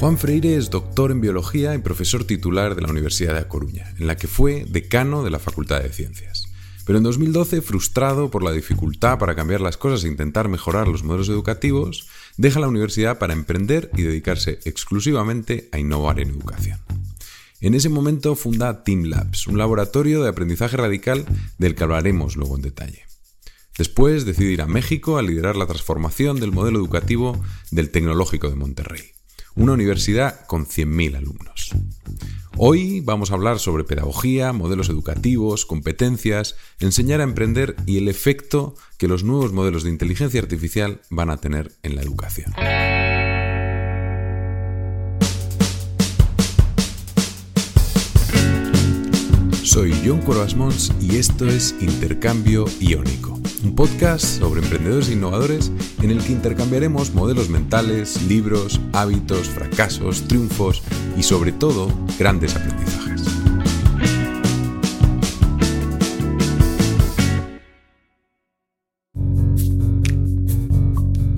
[0.00, 3.94] Juan Freire es doctor en biología y profesor titular de la Universidad de A Coruña,
[3.98, 6.48] en la que fue decano de la Facultad de Ciencias.
[6.84, 11.04] Pero en 2012, frustrado por la dificultad para cambiar las cosas e intentar mejorar los
[11.04, 16.78] modelos educativos, deja la universidad para emprender y dedicarse exclusivamente a innovar en educación.
[17.60, 21.24] En ese momento funda Team Labs, un laboratorio de aprendizaje radical
[21.56, 23.04] del que hablaremos luego en detalle.
[23.78, 28.56] Después decide ir a México a liderar la transformación del modelo educativo del Tecnológico de
[28.56, 29.14] Monterrey,
[29.56, 31.70] una universidad con 100.000 alumnos.
[32.56, 38.74] Hoy vamos a hablar sobre pedagogía, modelos educativos, competencias, enseñar a emprender y el efecto
[38.96, 42.52] que los nuevos modelos de inteligencia artificial van a tener en la educación.
[49.64, 56.22] Soy John Corvasmons y esto es Intercambio Iónico, un podcast sobre emprendedores innovadores en el
[56.22, 60.82] que intercambiaremos modelos mentales, libros, hábitos, fracasos, triunfos
[61.16, 63.22] y sobre todo grandes aprendizajes.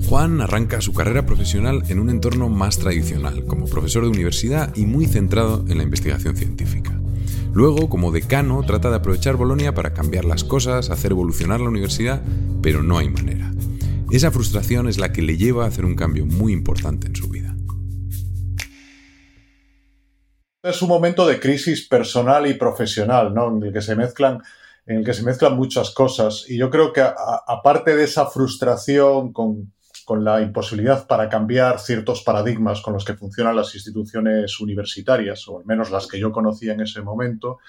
[0.07, 4.85] Juan arranca su carrera profesional en un entorno más tradicional, como profesor de universidad y
[4.85, 6.97] muy centrado en la investigación científica.
[7.57, 12.21] Luego, como decano, trata de aprovechar Bolonia para cambiar las cosas, hacer evolucionar la universidad,
[12.61, 13.51] pero no hay manera.
[14.11, 17.29] Esa frustración es la que le lleva a hacer un cambio muy importante en su
[17.29, 17.55] vida.
[20.61, 23.47] Es un momento de crisis personal y profesional, ¿no?
[23.47, 24.37] En el que se mezclan,
[24.85, 26.45] en el que se mezclan muchas cosas.
[26.47, 29.73] Y yo creo que aparte de esa frustración con
[30.07, 35.59] con la imposibilidad para cambiar ciertos paradigmas con los que funcionan las instituciones universitarias, o
[35.59, 37.59] al menos las que yo conocía en ese momento,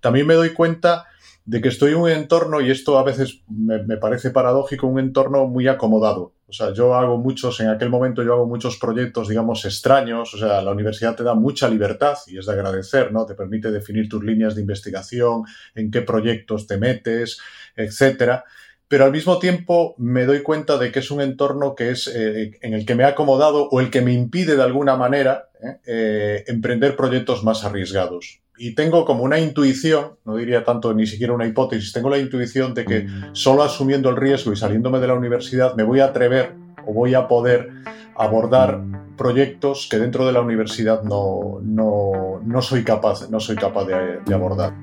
[0.00, 1.04] también me doy cuenta
[1.44, 5.46] de que estoy en un entorno, y esto a veces me, parece paradójico, un entorno
[5.46, 6.32] muy acomodado.
[6.48, 10.32] O sea, yo hago muchos, en aquel momento yo hago muchos proyectos, digamos, extraños.
[10.32, 13.26] O sea, la universidad te da mucha libertad y es de agradecer, ¿no?
[13.26, 17.38] Te permite definir tus líneas de investigación, en qué proyectos te metes,
[17.76, 18.44] etcétera
[18.92, 22.58] pero al mismo tiempo me doy cuenta de que es un entorno que es eh,
[22.60, 25.78] en el que me he acomodado o el que me impide de alguna manera eh,
[25.86, 28.42] eh, emprender proyectos más arriesgados.
[28.58, 32.74] Y tengo como una intuición, no diría tanto ni siquiera una hipótesis, tengo la intuición
[32.74, 36.52] de que solo asumiendo el riesgo y saliéndome de la universidad me voy a atrever
[36.86, 37.70] o voy a poder
[38.14, 38.82] abordar
[39.16, 44.74] proyectos que dentro de la universidad no, no, soy capaz, no soy capaz de abordar.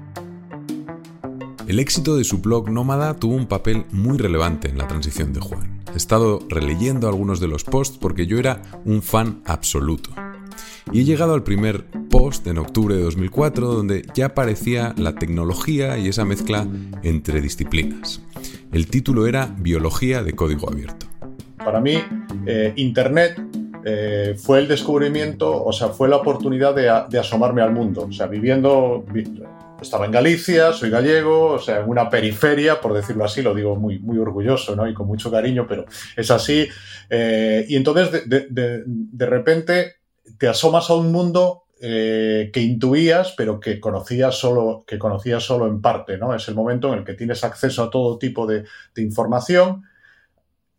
[1.69, 5.39] El éxito de su blog Nómada tuvo un papel muy relevante en la transición de
[5.39, 5.83] Juan.
[5.93, 10.09] He estado releyendo algunos de los posts porque yo era un fan absoluto.
[10.91, 15.99] Y he llegado al primer post en octubre de 2004 donde ya aparecía la tecnología
[15.99, 16.65] y esa mezcla
[17.03, 18.19] entre disciplinas.
[18.71, 21.05] El título era Biología de Código Abierto.
[21.57, 21.99] Para mí,
[22.47, 23.39] eh, Internet
[23.85, 28.07] eh, fue el descubrimiento, o sea, fue la oportunidad de, de, asomarme al mundo.
[28.09, 29.05] O sea, viviendo,
[29.81, 33.75] estaba en Galicia, soy gallego, o sea, en una periferia, por decirlo así, lo digo
[33.75, 34.87] muy, muy orgulloso ¿no?
[34.87, 35.85] y con mucho cariño, pero
[36.15, 36.67] es así.
[37.09, 39.95] Eh, y entonces, de, repente,
[40.37, 44.85] te asomas a un mundo eh, que intuías, pero que conocías solo,
[45.39, 46.35] solo en parte, ¿no?
[46.35, 48.65] Es el momento en el que tienes acceso a todo tipo de,
[48.97, 49.83] información.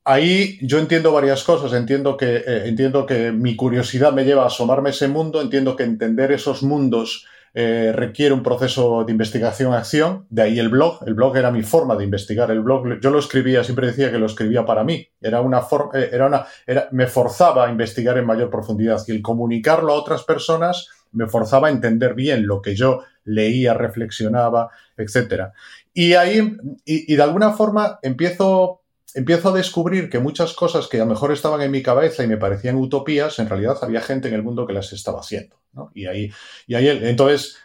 [0.04, 1.72] Ahí yo entiendo varias cosas.
[1.72, 5.40] Entiendo que, eh, entiendo que mi curiosidad me lleva a asomarme a ese mundo.
[5.40, 11.00] Entiendo que entender esos mundos eh, requiere un proceso de investigación-acción, de ahí el blog.
[11.06, 12.50] El blog era mi forma de investigar.
[12.50, 15.08] El blog, yo lo escribía, siempre decía que lo escribía para mí.
[15.20, 19.12] Era una forma, eh, era una, era, me forzaba a investigar en mayor profundidad y
[19.12, 24.70] el comunicarlo a otras personas me forzaba a entender bien lo que yo leía, reflexionaba,
[24.96, 25.52] etcétera.
[25.92, 28.79] Y ahí, y, y de alguna forma empiezo
[29.14, 32.28] empiezo a descubrir que muchas cosas que a lo mejor estaban en mi cabeza y
[32.28, 35.56] me parecían utopías, en realidad había gente en el mundo que las estaba haciendo.
[35.94, 36.30] Y ahí,
[36.66, 37.56] y ahí, entonces,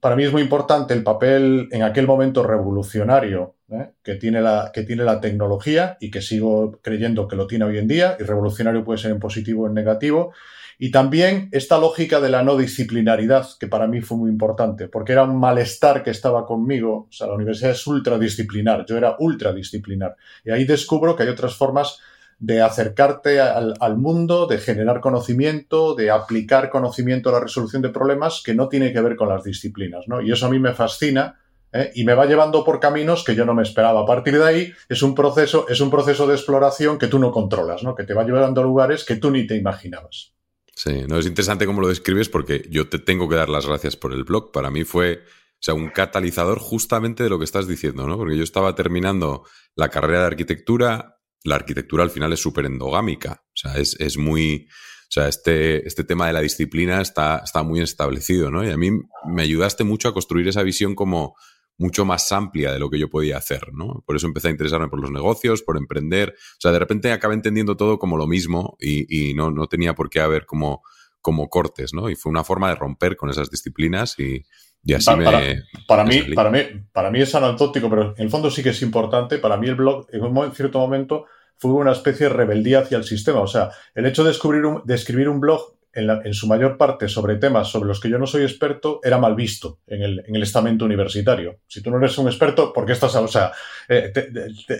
[0.00, 3.90] para mí es muy importante el papel en aquel momento revolucionario ¿eh?
[4.02, 7.78] que, tiene la, que tiene la tecnología y que sigo creyendo que lo tiene hoy
[7.78, 10.32] en día, y revolucionario puede ser en positivo o en negativo,
[10.78, 15.12] y también esta lógica de la no disciplinaridad, que para mí fue muy importante, porque
[15.12, 17.06] era un malestar que estaba conmigo.
[17.08, 20.16] O sea, la universidad es ultradisciplinar, yo era ultradisciplinar.
[20.44, 21.98] Y ahí descubro que hay otras formas
[22.38, 28.42] de acercarte al, mundo, de generar conocimiento, de aplicar conocimiento a la resolución de problemas
[28.44, 30.20] que no tiene que ver con las disciplinas, ¿no?
[30.20, 31.40] Y eso a mí me fascina
[31.72, 31.92] ¿eh?
[31.94, 34.02] y me va llevando por caminos que yo no me esperaba.
[34.02, 37.32] A partir de ahí es un proceso, es un proceso de exploración que tú no
[37.32, 37.94] controlas, ¿no?
[37.94, 40.35] Que te va llevando a lugares que tú ni te imaginabas.
[40.76, 43.96] Sí, no, es interesante cómo lo describes porque yo te tengo que dar las gracias
[43.96, 44.52] por el blog.
[44.52, 48.16] Para mí fue, o sea, un catalizador justamente de lo que estás diciendo, ¿no?
[48.16, 49.44] Porque yo estaba terminando
[49.74, 53.44] la carrera de arquitectura la arquitectura al final es súper endogámica.
[53.46, 54.68] O sea, es, es, muy.
[54.68, 58.64] O sea, este, este tema de la disciplina está, está muy establecido, ¿no?
[58.64, 58.90] Y a mí
[59.26, 61.36] me ayudaste mucho a construir esa visión como
[61.78, 64.02] mucho más amplia de lo que yo podía hacer, ¿no?
[64.06, 66.30] Por eso empecé a interesarme por los negocios, por emprender.
[66.30, 69.94] O sea, de repente acabé entendiendo todo como lo mismo y, y no, no, tenía
[69.94, 70.82] por qué haber como,
[71.20, 72.08] como cortes, ¿no?
[72.08, 74.44] Y fue una forma de romper con esas disciplinas y,
[74.84, 76.60] y así para, me, para, mí, para, mí,
[76.92, 79.38] para mí es anecdótico, pero en el fondo sí que es importante.
[79.38, 81.26] Para mí el blog, en un cierto momento,
[81.56, 83.40] fue una especie de rebeldía hacia el sistema.
[83.40, 87.08] O sea, el hecho de, descubrir un, de escribir un blog en, su mayor parte
[87.08, 90.36] sobre temas sobre los que yo no soy experto, era mal visto en el, en
[90.36, 91.60] el estamento universitario.
[91.66, 93.52] Si tú no eres un experto, ¿por qué estás, o sea,
[93.88, 94.12] eh,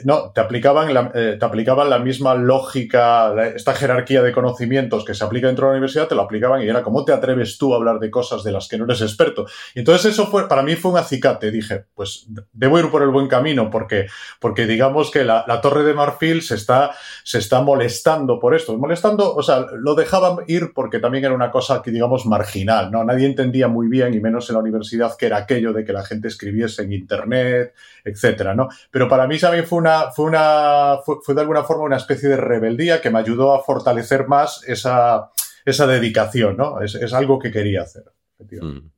[0.05, 5.15] no, te aplicaban, la, eh, te aplicaban la misma lógica, esta jerarquía de conocimientos que
[5.15, 7.73] se aplica dentro de la universidad, te lo aplicaban y era, ¿cómo te atreves tú
[7.73, 9.47] a hablar de cosas de las que no eres experto?
[9.75, 11.51] Entonces eso fue, para mí fue un acicate.
[11.51, 14.07] Dije, pues debo ir por el buen camino porque,
[14.41, 18.77] porque digamos que la, la torre de marfil se está, se está molestando por esto.
[18.77, 23.05] Molestando, o sea, lo dejaban ir porque también era una cosa que, digamos, marginal, ¿no?
[23.05, 26.05] Nadie entendía muy bien, y menos en la universidad, que era aquello de que la
[26.05, 27.75] gente escribiese en Internet,
[28.05, 28.69] etcétera, ¿no?
[28.91, 32.37] Pero para mí también fue una, fue una, fue, de alguna forma una especie de
[32.37, 35.31] rebeldía que me ayudó a fortalecer más esa,
[35.65, 36.83] esa dedicación, ¿no?
[36.83, 38.03] Es, es algo que quería hacer.
[38.41, 38.91] Mm.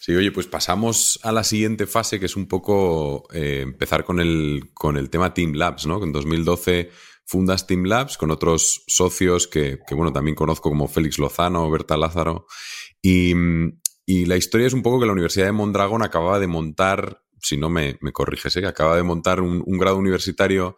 [0.00, 4.18] Sí, oye, pues pasamos a la siguiente fase, que es un poco eh, empezar con
[4.18, 6.02] el, con el tema Team Labs, ¿no?
[6.02, 6.88] En 2012
[7.28, 12.46] fundas Team Labs con otros socios que, bueno, también conozco como Félix Lozano, Berta Lázaro.
[13.02, 13.34] Y,
[14.24, 17.68] la historia es un poco que la Universidad de Mondragón acababa de montar, si no
[17.68, 18.66] me, me corriges, ¿eh?
[18.66, 20.76] acaba de montar un, grado universitario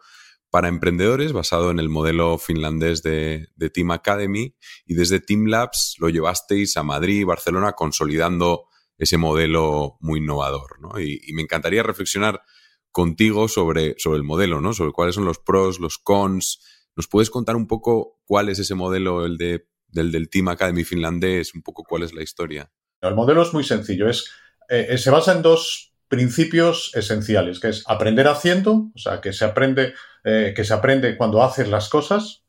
[0.49, 4.53] para emprendedores basado en el modelo finlandés de, Team Academy
[4.85, 8.65] y desde Team Labs lo llevasteis a Madrid y Barcelona consolidando
[8.97, 10.79] ese modelo muy innovador.
[10.99, 12.41] y, me encantaría reflexionar
[12.91, 14.73] contigo sobre, sobre el modelo, ¿no?
[14.73, 16.59] Sobre cuáles son los pros, los cons.
[16.95, 20.83] ¿Nos puedes contar un poco cuál es ese modelo, el de, del, del Team Academy
[20.83, 21.53] finlandés?
[21.55, 22.71] Un poco cuál es la historia.
[23.01, 24.09] El modelo es muy sencillo.
[24.09, 24.29] Es,
[24.69, 29.33] eh, eh, se basa en dos principios esenciales, que es aprender haciendo, o sea, que
[29.33, 29.93] se aprende,
[30.23, 32.43] eh, que se aprende cuando haces las cosas.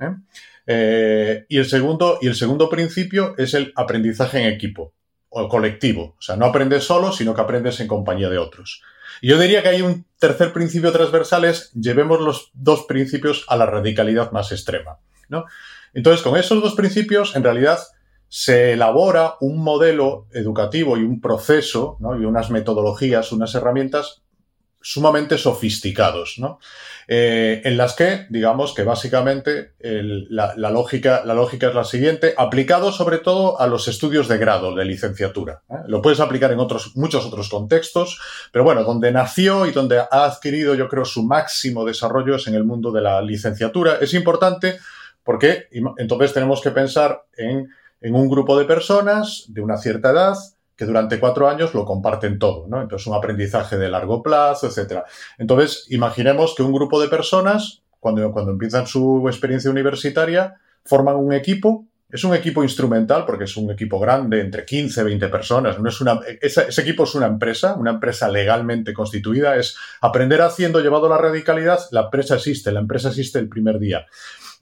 [0.66, 4.94] y, el segundo, y el segundo principio es el aprendizaje en equipo
[5.28, 6.14] o colectivo.
[6.18, 8.82] O sea, no aprendes solo, sino que aprendes en compañía de otros.
[9.20, 13.67] Yo diría que hay un tercer principio transversal es llevemos los dos principios a la
[13.67, 14.99] radicalidad más extrema.
[15.29, 15.44] ¿no?
[15.94, 17.79] Entonces, con esos dos principios, en realidad,
[18.29, 22.19] se elabora un modelo educativo y un proceso ¿no?
[22.20, 24.23] y unas metodologías, unas herramientas
[24.82, 26.58] sumamente sofisticados, ¿no?
[27.08, 32.93] Eh, en las que, digamos que básicamente la, lógica, la lógica es la siguiente, aplicado
[32.93, 35.62] sobre todo a los estudios de grado de licenciatura.
[35.69, 35.75] ¿eh?
[35.88, 38.20] Lo puedes aplicar en otros, muchos otros contextos,
[38.52, 42.55] pero bueno, donde nació y donde ha adquirido, yo creo, su máximo desarrollo es en
[42.55, 43.99] el mundo de la licenciatura.
[44.00, 44.78] Es importante
[45.25, 45.69] porque
[45.99, 47.69] entonces tenemos que pensar en,
[48.00, 50.37] en un grupo de personas de una cierta edad,
[50.82, 52.82] que durante cuatro años lo comparten todo, ¿no?
[52.82, 55.05] Entonces, un aprendizaje de largo plazo, etcétera.
[55.38, 61.32] Entonces, imaginemos que un grupo de personas, cuando, cuando empiezan su experiencia universitaria, forman un
[61.32, 61.87] equipo.
[62.11, 65.76] Es un equipo instrumental porque es un equipo grande, entre 15, 20 personas.
[66.40, 69.55] Ese, ese equipo es una empresa, una empresa legalmente constituida.
[69.55, 71.78] Es aprender haciendo llevado a la radicalidad.
[71.93, 74.06] La empresa existe, la empresa existe el primer día.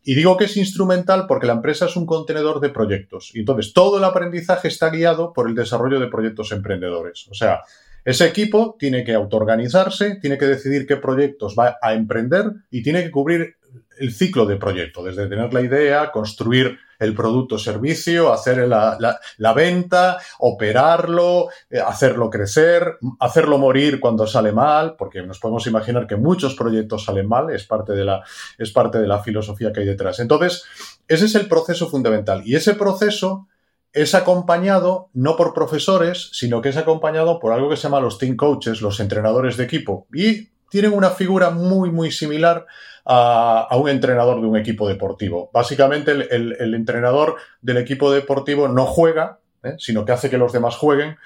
[0.03, 3.31] Y digo que es instrumental porque la empresa es un contenedor de proyectos.
[3.35, 7.27] Y entonces todo el aprendizaje está guiado por el desarrollo de proyectos emprendedores.
[7.31, 7.61] O sea,
[8.05, 13.03] ese equipo tiene que autoorganizarse, tiene que decidir qué proyectos va a emprender y tiene
[13.03, 13.57] que cubrir
[13.99, 19.53] el ciclo de proyecto, desde tener la idea, construir el producto o servicio, hacer la,
[19.55, 26.17] venta, operarlo, eh, hacerlo crecer, hacerlo morir cuando sale mal, porque nos podemos imaginar que
[26.17, 28.23] muchos proyectos salen mal, es parte de la,
[28.59, 30.21] es parte de la filosofía que hay detrás.
[30.21, 30.63] Entonces,
[31.09, 32.43] ese es el proceso fundamental.
[32.45, 33.49] Y ese proceso
[33.93, 38.19] es acompañado no por profesores, sino que es acompañado por algo que se llama los
[38.19, 40.07] team coaches, los entrenadores de equipo.
[40.13, 42.67] Y tienen una figura muy, muy similar
[43.05, 45.51] a, un entrenador de un equipo deportivo.
[45.53, 49.75] Básicamente, el, entrenador del equipo deportivo no juega, ¿eh?
[49.79, 51.17] sino que hace que los demás jueguen.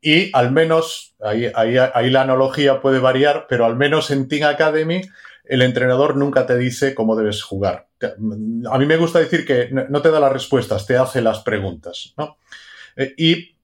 [0.00, 5.02] Y al menos, ahí, ahí, la analogía puede variar, pero al menos en Team Academy,
[5.44, 7.88] el entrenador nunca te dice cómo debes jugar.
[8.70, 12.14] A mí me gusta decir que no te da las respuestas, te hace las preguntas.
[12.96, 13.54] Eh, y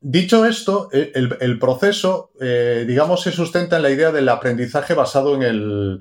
[0.00, 5.42] Dicho esto, eh, el, proceso, digamos, se sustenta en la idea del aprendizaje basado en
[5.42, 5.98] el,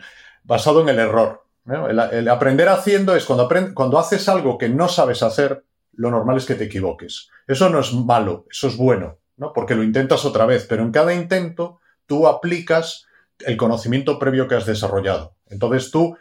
[0.47, 1.43] basado en el error.
[1.89, 6.45] El, aprender haciendo es cuando, cuando haces algo que no sabes hacer, lo normal es
[6.45, 7.29] que te equivoques.
[7.45, 9.51] Eso no es malo, eso es bueno, ¿no?
[9.53, 13.05] porque lo intentas otra vez, pero en cada intento tú aplicas
[13.39, 15.35] el conocimiento previo que has desarrollado.
[15.49, 16.17] Entonces tú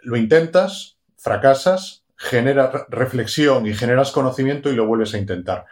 [0.00, 5.66] lo intentas, fracasas, generas reflexión y generas conocimiento y lo vuelves a intentar.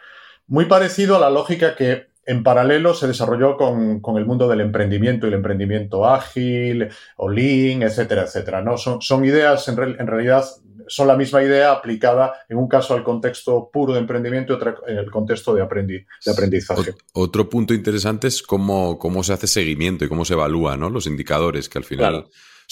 [0.45, 5.25] Muy parecido a la lógica que en paralelo se desarrolló con, el mundo del emprendimiento
[5.25, 8.61] y el emprendimiento ágil o lean, etcétera, etcétera.
[8.61, 8.77] ¿no?
[8.77, 10.43] Son, son ideas, en, en, realidad,
[10.87, 14.87] son la misma idea aplicada en un caso al contexto puro de emprendimiento y otro
[14.87, 16.95] en el contexto de, de aprendizaje.
[17.13, 20.89] otro punto interesante es cómo, cómo se hace seguimiento y cómo se evalúa ¿no?
[20.89, 22.25] los indicadores, que al final...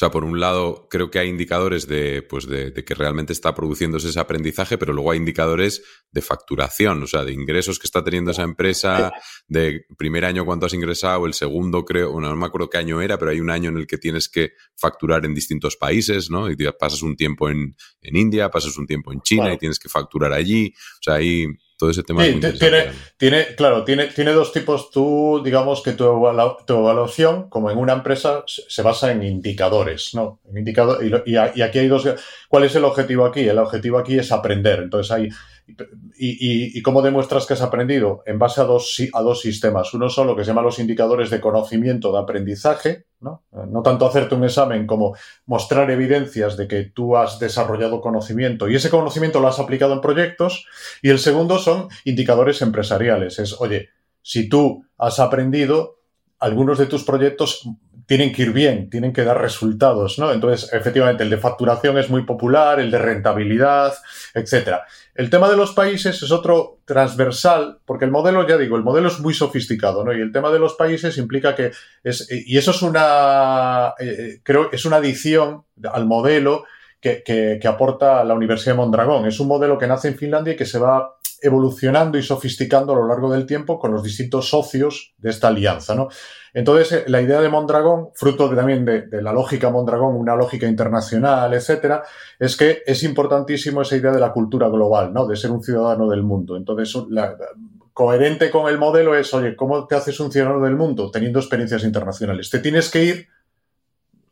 [0.04, 4.10] sea, por un lado, creo que hay indicadores de, pues de, que realmente está produciéndose
[4.10, 5.82] ese aprendizaje, pero luego hay indicadores
[6.12, 9.12] de facturación, o sea, de ingresos que está teniendo esa empresa,
[9.48, 13.02] de primer año cuánto has ingresado, el segundo creo, bueno, no me acuerdo qué año
[13.02, 16.50] era, pero hay un año en el que tienes que facturar en distintos países, ¿no?
[16.50, 20.34] Y pasas un tiempo en, India, pasas un tiempo en China y tienes que facturar
[20.34, 20.74] allí.
[20.76, 22.24] O sea, hay todo ese tema.
[22.24, 24.92] tiene, tiene, claro, tiene, tiene dos tipos.
[24.92, 30.39] Tú, digamos que tu, evaluación, como en una empresa, se basa en indicadores, ¿no?
[30.50, 32.08] En indicador, y, aquí hay dos.
[32.48, 33.42] ¿Cuál es el objetivo aquí?
[33.42, 34.80] El objetivo aquí es aprender.
[34.80, 35.30] Entonces hay
[36.17, 38.24] y, cómo demuestras que has aprendido?
[38.25, 39.93] En base a dos, a dos sistemas.
[39.93, 43.43] Uno son lo que se llaman los indicadores de conocimiento de aprendizaje, ¿no?
[43.51, 45.15] no tanto hacerte un examen como
[45.46, 50.01] mostrar evidencias de que tú has desarrollado conocimiento y ese conocimiento lo has aplicado en
[50.01, 50.65] proyectos.
[51.01, 53.39] Y el segundo son indicadores empresariales.
[53.39, 53.89] Es, oye,
[54.22, 56.00] si tú has aprendido,
[56.44, 57.66] algunos de tus proyectos
[58.06, 60.34] tienen que ir bien, tienen que dar resultados, ¿no?
[60.34, 63.94] Entonces, efectivamente, el de facturación es muy popular, el de rentabilidad,
[64.34, 64.86] etcétera.
[65.16, 69.08] El tema de los países es otro transversal, porque el modelo, ya digo, el modelo
[69.08, 70.14] es muy sofisticado, ¿no?
[70.14, 71.72] Y el tema de los países implica que
[72.04, 76.66] es, y eso es una, eh, creo, es una adición al modelo
[77.00, 79.26] que, que, que, aporta la Universidad de Mondragón.
[79.28, 82.96] Es un modelo que nace en Finlandia y que se va evolucionando y sofisticando a
[82.96, 86.08] lo largo del tiempo con los distintos socios de esta alianza, ¿no?
[86.54, 91.54] Entonces, eh, la idea de Mondragón, fruto también de, la lógica Mondragón, una lógica internacional,
[91.54, 92.04] etcétera,
[92.40, 95.28] es que es importantísimo esa idea de la cultura global, ¿no?
[95.28, 96.56] De ser un ciudadano del mundo.
[96.56, 96.96] Entonces,
[97.94, 101.12] coherente con el modelo es, oye, ¿cómo te haces un ciudadano del mundo?
[101.12, 102.50] Teniendo experiencias internacionales.
[102.50, 103.28] Te tienes que ir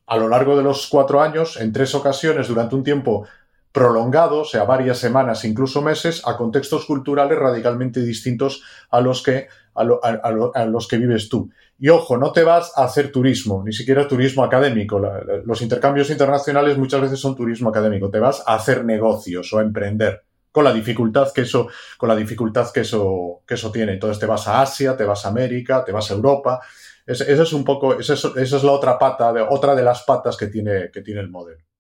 [0.08, 3.26] a lo largo de los cuatro años, en tres ocasiones, durante un tiempo
[3.72, 9.48] prolongado, o sea, varias semanas, incluso meses, a contextos culturales radicalmente distintos a los que,
[9.74, 11.50] a, los que vives tú.
[11.80, 15.02] Y ojo, no te vas a hacer turismo, ni siquiera turismo académico.
[15.46, 18.10] los intercambios internacionales muchas veces son turismo académico.
[18.10, 22.16] Te vas a hacer negocios o a emprender con la dificultad que eso, con la
[22.16, 23.94] dificultad que eso, que eso tiene.
[23.94, 26.60] Entonces te vas a Asia, te vas a América, te vas a Europa.
[27.06, 30.92] Esa es un poco, esa es, la otra pata, otra de las patas que tiene,
[30.92, 31.71] que tiene el modelo.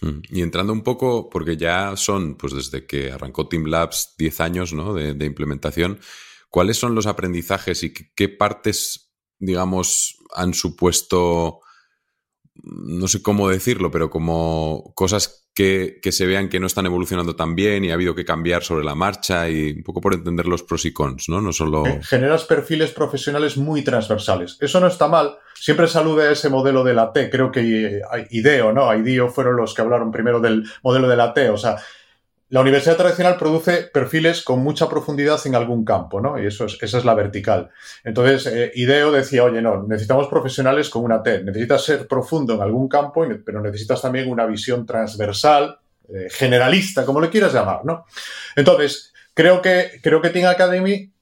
[0.00, 0.20] Mm.
[0.30, 4.72] Y entrando un poco, porque ya son, pues desde que arrancó Team Labs 10 años
[4.72, 4.94] ¿no?
[4.94, 6.00] de, implementación,
[6.48, 11.60] ¿cuáles son los aprendizajes y qué, partes, digamos, han supuesto,
[12.54, 17.54] no sé cómo decirlo, pero como cosas que, se vean que no están evolucionando tan
[17.54, 20.62] bien y ha habido que cambiar sobre la marcha y un poco por entender los
[20.62, 21.40] pros y cons, ¿no?
[21.40, 21.84] No solo...
[22.02, 24.56] Generas perfiles profesionales muy transversales.
[24.60, 25.38] Eso no está mal.
[25.54, 27.28] Siempre salude a ese modelo de la T.
[27.28, 28.94] Creo que IDEO, ¿no?
[28.94, 31.50] IDEO fueron los que hablaron primero del modelo de la T.
[31.50, 31.76] O sea,
[32.50, 36.40] la universidad tradicional produce perfiles con mucha profundidad en algún campo, ¿no?
[36.40, 37.70] Y eso es, esa es la vertical.
[38.02, 41.44] Entonces, eh, IDEO decía, oye, no, necesitamos profesionales con una T.
[41.44, 45.78] Necesitas ser profundo en algún campo, pero necesitas también una visión transversal,
[46.12, 48.04] eh, generalista, como le quieras llamar, ¿no?
[48.56, 51.12] Entonces, creo que, creo que Team Academy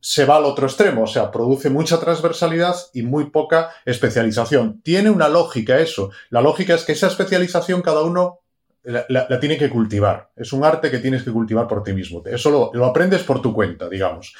[0.00, 4.80] se va al otro extremo, o sea, produce mucha transversalidad y muy poca especialización.
[4.82, 6.12] Tiene una lógica eso.
[6.30, 8.38] La lógica es que esa especialización cada uno
[8.84, 10.30] la, tiene que cultivar.
[10.36, 12.22] Es un arte que tienes que cultivar por ti mismo.
[12.24, 14.34] Eso lo, aprendes por tu cuenta, digamos.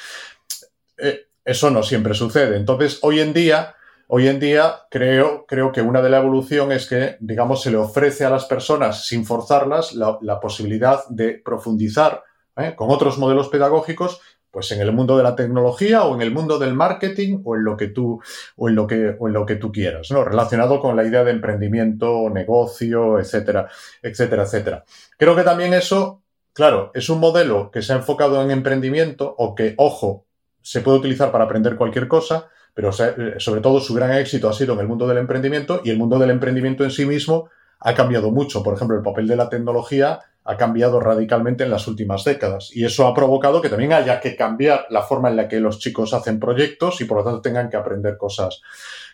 [0.97, 2.57] Eh, eso no siempre sucede.
[2.57, 3.75] Entonces, hoy en día,
[4.09, 7.77] hoy en día creo, creo que una de la evolución es que, digamos, se le
[7.77, 12.23] ofrece a las personas, sin forzarlas, la, posibilidad de profundizar
[12.57, 12.75] ¿eh?
[12.77, 16.59] con otros modelos pedagógicos pues en el mundo de la tecnología o en el mundo
[16.59, 18.21] del marketing o en lo que tú,
[18.57, 20.25] o en lo que, o en lo que tú quieras, ¿no?
[20.25, 23.69] Relacionado con la idea de emprendimiento, negocio, etcétera,
[24.03, 24.85] etcétera, etcétera.
[25.17, 29.55] Creo que también eso, claro, es un modelo que se ha enfocado en emprendimiento o
[29.55, 30.25] que, ojo,
[30.63, 34.75] se puede utilizar para aprender cualquier cosa, pero sobre todo su gran éxito ha sido
[34.75, 37.49] en el mundo del emprendimiento y el mundo del emprendimiento en sí mismo
[37.81, 38.63] ha cambiado mucho.
[38.63, 42.83] Por ejemplo, el papel de la tecnología ha cambiado radicalmente en las últimas décadas y
[42.83, 46.15] eso ha provocado que también haya que cambiar la forma en la que los chicos
[46.15, 48.63] hacen proyectos y por lo tanto tengan que aprender cosas,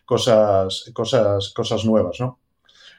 [0.05, 2.39] cosas, cosas, cosas nuevas, ¿no?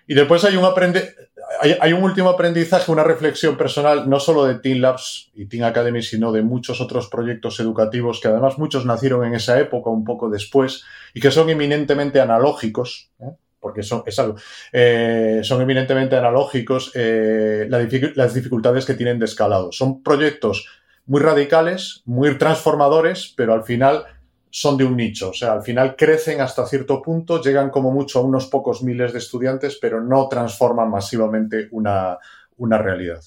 [0.06, 1.16] Y después hay un aprende
[1.62, 6.02] hay, un último aprendizaje, una reflexión personal, no solo de Team Labs y Team Academy,
[6.02, 10.30] sino de muchos otros proyectos educativos que además muchos nacieron en esa época, un poco
[10.30, 13.12] después, y que son eminentemente analógicos.
[13.20, 13.32] ¿eh?
[13.66, 14.36] Porque son, es algo,
[14.72, 19.72] eh, son eminentemente analógicos eh, las dificultades que tienen de escalado.
[19.72, 20.68] Son proyectos
[21.08, 24.06] muy radicales, muy transformadores, pero al final
[24.52, 25.32] son de un nicho.
[25.32, 29.14] O sea, al final crecen hasta cierto punto, llegan como mucho a unos pocos miles
[29.14, 32.20] de estudiantes, pero no transforman masivamente una,
[32.60, 33.24] realidad.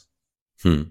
[0.62, 0.82] Hmm.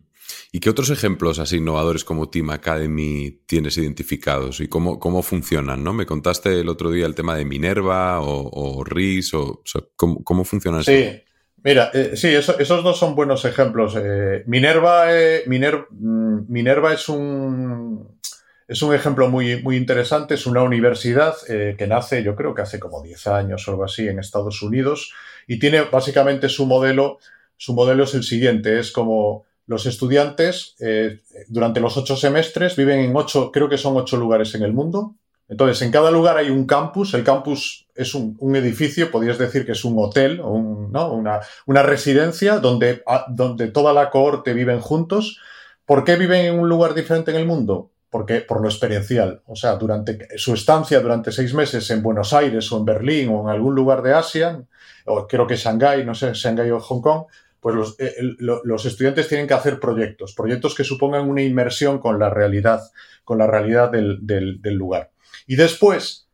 [0.52, 5.84] ¿Y qué otros ejemplos así innovadores como Team Academy tienes identificados y cómo, cómo funcionan?
[5.84, 5.94] ¿no?
[5.94, 9.64] Me contaste el otro día el tema de Minerva o, RIS, o,
[9.96, 10.84] ¿cómo, funcionan?
[10.84, 11.22] Sí,
[11.64, 13.96] mira, eh, sí, esos dos son buenos ejemplos.
[13.98, 18.20] Eh, Minerva, eh, mm, Minerva es un,
[18.68, 20.36] es un ejemplo muy, muy interesante.
[20.36, 24.08] Es una universidad que nace, yo creo que hace como 10 años o algo así,
[24.08, 25.14] en Estados Unidos
[25.48, 27.20] y tiene básicamente su modelo.
[27.56, 31.20] Su modelo es el siguiente, es como los estudiantes eh,
[31.50, 35.16] durante los ocho semestres viven en ocho, creo que son ocho lugares en el mundo.
[35.50, 37.14] Entonces, en cada lugar hay un campus.
[37.14, 43.04] El campus es un, edificio, podrías decir que es un hotel o una, residencia donde,
[43.30, 45.40] donde toda la cohorte viven juntos.
[45.86, 47.92] ¿Por qué viven en un lugar diferente en el mundo?
[48.10, 49.42] Porque, por lo experiencial.
[49.46, 53.42] O sea, durante su estancia durante seis meses en Buenos Aires o en Berlín o
[53.44, 54.62] en algún lugar de Asia,
[55.06, 57.24] o creo que Shanghái, no sé, Shanghái o Hong Kong,
[57.60, 62.30] pues eh, los, estudiantes tienen que hacer proyectos, proyectos que supongan una inmersión con la
[62.30, 62.82] realidad,
[63.24, 65.12] con la realidad del, lugar.
[65.48, 66.28] Y después,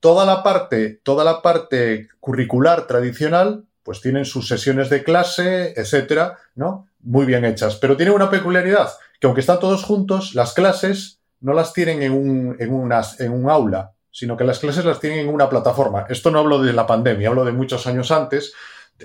[0.00, 6.38] toda la parte, toda la parte curricular tradicional, pues tienen sus sesiones de clase, etcétera,
[6.54, 6.88] ¿no?
[7.00, 7.76] Muy bien hechas.
[7.76, 12.12] Pero tiene una peculiaridad, que aunque están todos juntos, las clases no las tienen en
[12.12, 16.06] un, en, en un aula, sino que las clases las tienen en una plataforma.
[16.08, 18.52] Esto no hablo de la pandemia, hablo de muchos años antes,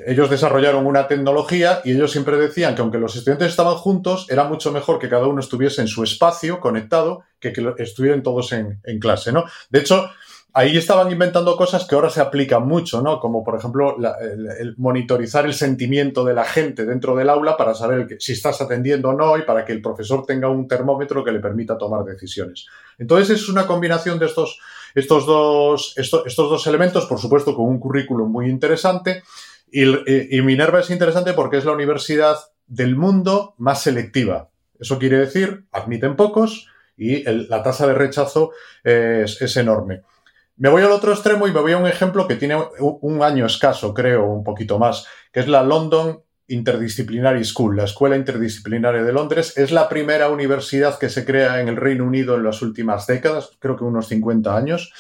[0.08, 4.44] ellos desarrollaron una tecnología y ellos siempre decían que aunque los estudiantes estaban juntos, era
[4.46, 8.80] mucho mejor que cada uno estuviese en su espacio conectado que que estuvieran todos en,
[9.00, 9.46] clase, ¿no?
[9.70, 10.10] De hecho,
[10.54, 13.20] ahí estaban inventando cosas que ahora se aplican mucho, ¿no?
[13.20, 13.98] Como por ejemplo
[14.60, 19.10] el, monitorizar el sentimiento de la gente dentro del aula para saber si estás atendiendo
[19.10, 22.68] o no y para que el profesor tenga un termómetro que le permita tomar decisiones.
[23.00, 24.60] Entonces es una combinación de estos,
[24.94, 29.24] estos, dos, estos, dos elementos, por supuesto, con un currículum muy interesante
[29.74, 34.50] y, Minerva es interesante porque es la universidad del mundo más selectiva.
[34.80, 38.52] Eso quiere decir, admiten pocos y la tasa de rechazo
[38.84, 40.04] es, enorme.
[40.58, 43.48] Me voy al otro extremo y me voy a un ejemplo que tiene un año
[43.48, 49.12] escaso, creo, un poquito más, que es la London Interdisciplinary School, la Escuela Interdisciplinaria de
[49.12, 49.58] Londres.
[49.58, 53.50] Es la primera universidad que se crea en el Reino Unido en las últimas décadas,
[53.58, 54.94] creo que unos 50 años.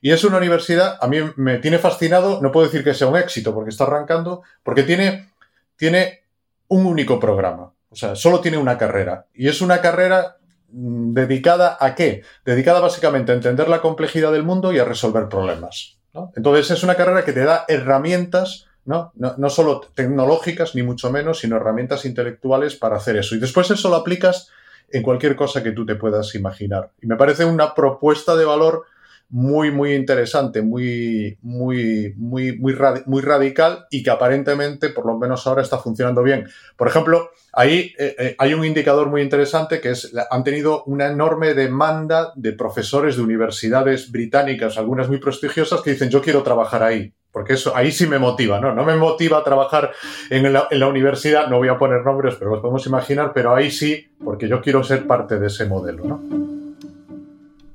[0.00, 3.16] Y es una universidad, a mí me tiene fascinado, no puedo decir que sea un
[3.16, 5.30] éxito porque está arrancando, porque tiene,
[5.76, 6.24] tiene
[6.68, 7.72] un único programa.
[7.90, 9.26] O sea, solo tiene una carrera.
[9.34, 10.38] Y es una carrera
[10.70, 12.22] mm, dedicada a qué?
[12.44, 15.98] Dedicada básicamente a entender la complejidad del mundo y a resolver problemas.
[16.34, 19.12] Entonces es una carrera que te da herramientas, ¿no?
[19.14, 19.34] ¿no?
[19.36, 23.34] No, solo tecnológicas, ni mucho menos, sino herramientas intelectuales para hacer eso.
[23.34, 24.48] Y después eso lo aplicas
[24.90, 26.90] en cualquier cosa que tú te puedas imaginar.
[27.00, 28.86] Y me parece una propuesta de valor
[29.30, 32.74] muy, muy interesante, muy, muy, muy, muy,
[33.06, 36.48] muy radical y que aparentemente, por lo menos ahora, está funcionando bien.
[36.76, 41.06] Por ejemplo, ahí eh, eh, hay un indicador muy interesante que es, han tenido una
[41.06, 46.82] enorme demanda de profesores de universidades británicas, algunas muy prestigiosas, que dicen, yo quiero trabajar
[46.82, 47.12] ahí.
[47.32, 48.74] Porque eso ahí sí me motiva, ¿no?
[48.74, 49.92] No me motiva trabajar
[50.30, 53.54] en la, en la universidad, no voy a poner nombres, pero los podemos imaginar, pero
[53.54, 56.59] ahí sí, porque yo quiero ser parte de ese modelo, ¿no?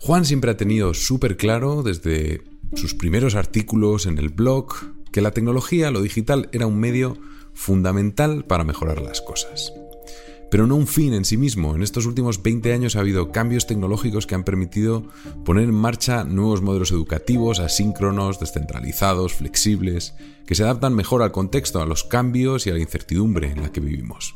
[0.05, 2.43] Juan siempre ha tenido súper claro desde
[2.75, 4.67] sus primeros artículos en el blog
[5.11, 7.17] que la tecnología, lo digital, era un medio
[7.55, 9.73] fundamental para mejorar las cosas.
[10.51, 11.75] Pero no un fin en sí mismo.
[11.75, 15.07] En estos últimos 20 años ha habido cambios tecnológicos que han permitido
[15.43, 20.13] poner en marcha nuevos modelos educativos asíncronos, descentralizados, flexibles,
[20.45, 23.71] que se adaptan mejor al contexto, a los cambios y a la incertidumbre en la
[23.71, 24.35] que vivimos.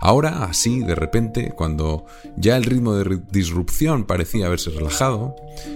[0.00, 2.04] Ahora, así, de repente, cuando
[2.36, 5.34] ya el ritmo de disrupción parecía haberse relajado,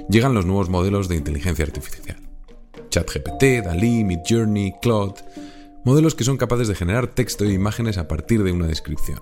[0.09, 2.19] llegan los nuevos modelos de inteligencia artificial.
[2.91, 5.15] ChatGPT, DALI, Midjourney, Claude,
[5.85, 9.21] modelos que son capaces de generar texto e imágenes a partir de una descripción.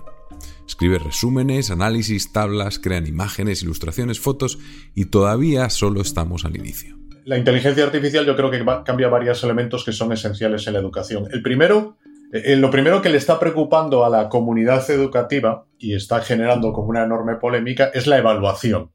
[0.66, 4.58] Escribe resúmenes, análisis, tablas, crean imágenes, ilustraciones, fotos
[4.94, 6.96] y todavía solo estamos al inicio.
[7.24, 11.26] La inteligencia artificial yo creo que cambia varios elementos que son esenciales en la educación.
[11.30, 11.98] El primero
[12.32, 16.88] eh, lo primero que le está preocupando a la comunidad educativa y está generando como
[16.88, 18.90] una enorme polémica es la evaluación.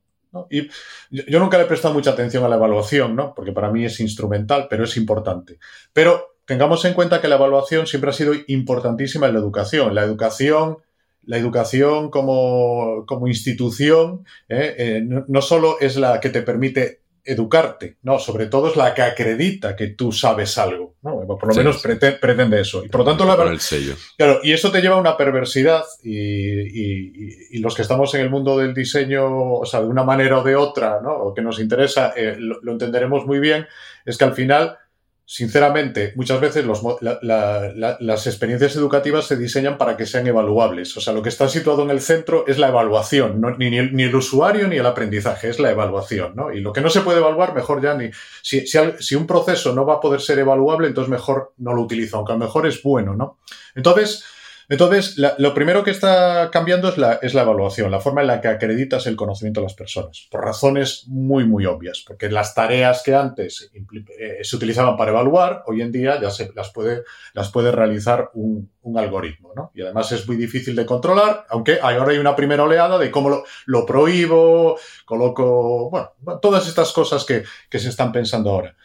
[1.10, 3.34] Yo nunca le he prestado mucha atención a la evaluación, ¿no?
[3.36, 5.60] porque para mí es instrumental, pero es importante.
[5.93, 9.93] Pero tengamos en cuenta que la evaluación siempre ha sido importantísima en la educación.
[9.93, 10.80] La educación,
[11.24, 14.76] la educación como, como institución ¿eh?
[14.78, 18.20] Eh, no, no, solo es la que te permite educarte, ¿no?
[18.20, 21.26] Sobre todo es la que acredita que tú sabes algo, ¿no?
[21.26, 22.84] Por lo menos pretende, eso.
[22.84, 23.96] Y por lo tanto, la el sello.
[24.18, 28.58] Claro, y eso te lleva a una perversidad y, los que estamos en el mundo
[28.58, 31.14] del diseño, o sea, de una manera o de otra, ¿no?
[31.14, 33.68] O que nos interesa, eh, lo entenderemos muy bien,
[34.06, 34.78] es que al final
[35.26, 36.66] sinceramente, muchas veces
[37.02, 40.96] las experiencias educativas se diseñan para que sean evaluables.
[40.98, 44.68] O sea, lo que está situado en el centro es la evaluación, ni, el, usuario
[44.68, 46.36] ni el aprendizaje, es la evaluación.
[46.36, 46.52] ¿no?
[46.52, 48.10] Y lo que no se puede evaluar, mejor ya ni...
[48.42, 52.18] Si, si, un proceso no va a poder ser evaluable, entonces mejor no lo utilizo,
[52.18, 53.16] aunque a lo mejor es bueno.
[53.16, 53.40] ¿no?
[53.76, 54.26] Entonces,
[54.74, 59.06] entonces, lo primero que está cambiando es la, evaluación, la forma en la que acreditas
[59.06, 63.70] el conocimiento de las personas, por razones muy, muy obvias, porque las tareas que antes
[64.18, 67.04] eh, se utilizaban para evaluar, hoy en día ya se las puede,
[67.36, 69.72] las puede realizar un, algoritmo, ¿no?
[69.76, 73.44] Y además es muy difícil de controlar, aunque ahora hay una primera oleada de cómo
[73.68, 77.44] lo, prohíbo, coloco, bueno, todas estas cosas que
[77.80, 78.76] se están pensando ahora.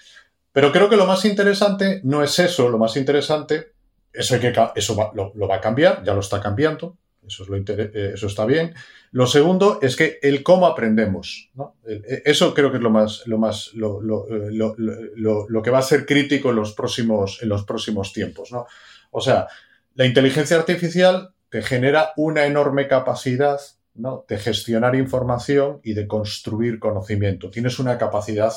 [0.52, 3.77] Pero creo que lo más interesante no es eso, lo más interesante
[4.12, 8.12] eso, que, eso lo, va a cambiar, ya lo está cambiando, eso, es lo eh,
[8.14, 8.74] eso está bien.
[9.10, 11.50] Lo segundo es que el cómo aprendemos.
[11.86, 16.06] E, eso creo que es lo más, lo más, lo, lo, que va a ser
[16.06, 18.52] crítico en los próximos, en los próximos tiempos.
[18.52, 18.66] ¿no?
[19.10, 19.46] O sea,
[19.94, 23.60] la inteligencia artificial te genera una enorme capacidad
[23.94, 24.24] ¿no?
[24.28, 27.50] de gestionar información y de construir conocimiento.
[27.50, 28.52] Tienes una capacidad,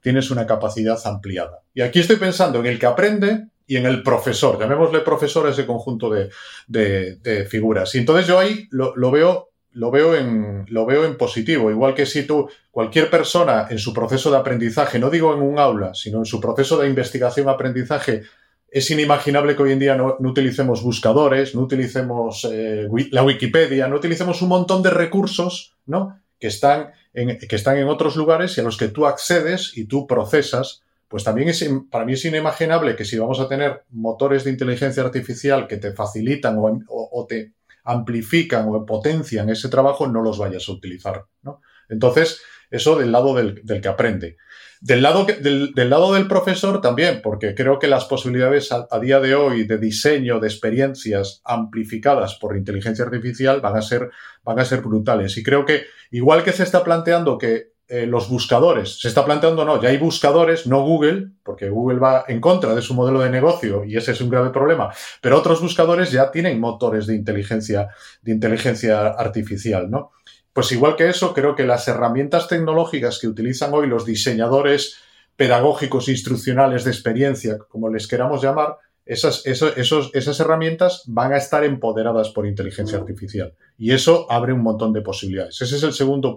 [0.00, 1.62] tienes una capacidad ampliada.
[1.74, 4.58] Y aquí estoy pensando en el que aprende y en el profesor.
[4.58, 7.94] Llamémosle profesor a ese conjunto de, figuras.
[7.94, 9.50] Y entonces yo ahí lo, veo.
[9.72, 13.92] Lo veo, en, lo veo en positivo, igual que si tú, cualquier persona en su
[13.92, 18.22] proceso de aprendizaje, no digo en un aula, sino en su proceso de investigación-aprendizaje,
[18.70, 23.96] es inimaginable que hoy en día no, utilicemos buscadores, no utilicemos eh, la Wikipedia, no
[23.96, 26.20] utilicemos un montón de recursos ¿no?
[26.40, 29.84] que, están en, que están en otros lugares y a los que tú accedes y
[29.84, 34.44] tú procesas pues también es, para mí es inimaginable que si vamos a tener motores
[34.44, 37.52] de inteligencia artificial que te facilitan o, te
[37.84, 41.24] amplifican o potencian ese trabajo, no los vayas a utilizar.
[41.42, 41.60] ¿no?
[41.88, 42.40] Entonces,
[42.70, 44.36] eso del lado del, que aprende.
[44.80, 49.34] Del lado, del, lado, del, profesor también, porque creo que las posibilidades a, día de
[49.34, 54.10] hoy de diseño de experiencias amplificadas por inteligencia artificial van a ser,
[54.42, 55.36] van a ser brutales.
[55.38, 59.00] Y creo que, igual que se está planteando que eh, los buscadores.
[59.00, 62.82] Se está planteando, no, ya hay buscadores, no Google, porque Google va en contra de
[62.82, 66.58] su modelo de negocio y ese es un grave problema, pero otros buscadores ya tienen
[66.58, 67.88] motores de inteligencia,
[68.22, 70.10] de inteligencia artificial, ¿no?
[70.52, 74.96] Pues igual que eso, creo que las herramientas tecnológicas que utilizan hoy los diseñadores
[75.36, 82.30] pedagógicos, instruccionales de experiencia, como les queramos llamar, esas, esas herramientas van a estar empoderadas
[82.30, 83.54] por inteligencia artificial.
[83.78, 85.62] Y eso abre un montón de posibilidades.
[85.62, 86.36] Esa es el segundo,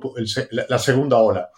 [0.52, 1.50] la segunda ola.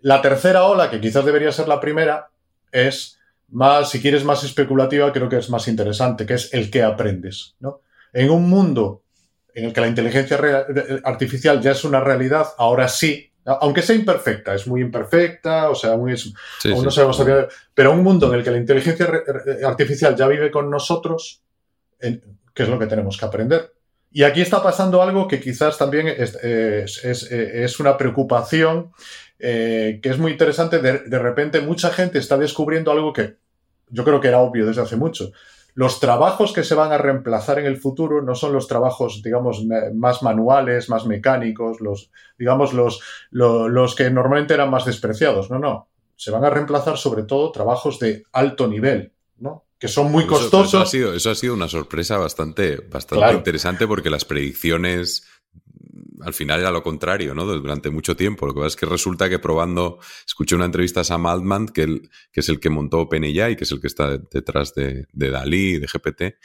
[0.00, 2.30] La tercera ola, que quizás debería ser la primera,
[2.72, 3.18] es
[3.50, 7.54] más, si quieres más especulativa, creo que es más interesante, que es el que aprendes.
[7.60, 7.82] ¿no?
[8.12, 9.02] En un mundo
[9.54, 10.38] en el que la inteligencia
[11.04, 15.92] artificial ya es una realidad, ahora sí aunque sea imperfecta, es muy imperfecta, o sea,
[15.92, 16.32] aún, es,
[16.64, 19.08] no sabemos todavía, pero un mundo en el que la inteligencia
[19.64, 21.42] artificial ya vive con nosotros,
[22.00, 23.72] ¿qué es lo que tenemos que aprender?
[24.10, 28.92] Y aquí está pasando algo que quizás también es, una preocupación
[29.38, 30.78] eh, que es muy interesante.
[30.78, 33.36] de repente mucha gente está descubriendo algo que
[33.88, 35.32] yo creo que era obvio desde hace mucho
[35.74, 39.64] los trabajos que se van a reemplazar en el futuro no son los trabajos, digamos,
[39.94, 45.50] más manuales, más mecánicos, los, digamos, los, los, que normalmente eran más despreciados.
[45.50, 45.88] No, no.
[46.16, 49.64] Se van a reemplazar sobre todo trabajos de alto nivel, ¿no?
[49.76, 50.68] Que son muy costosos.
[50.68, 55.26] Eso, ha, sido, eso ha sido una sorpresa bastante, bastante interesante porque las predicciones
[56.24, 57.44] al final era lo contrario, ¿no?
[57.44, 58.46] Durante mucho tiempo.
[58.46, 62.02] Lo que pasa es que resulta que probando, escuché una entrevista a Sam Altman, que,
[62.32, 65.78] que es el que montó OpenAI, que es el que está detrás de, de Dalí,
[65.78, 66.38] de GPT,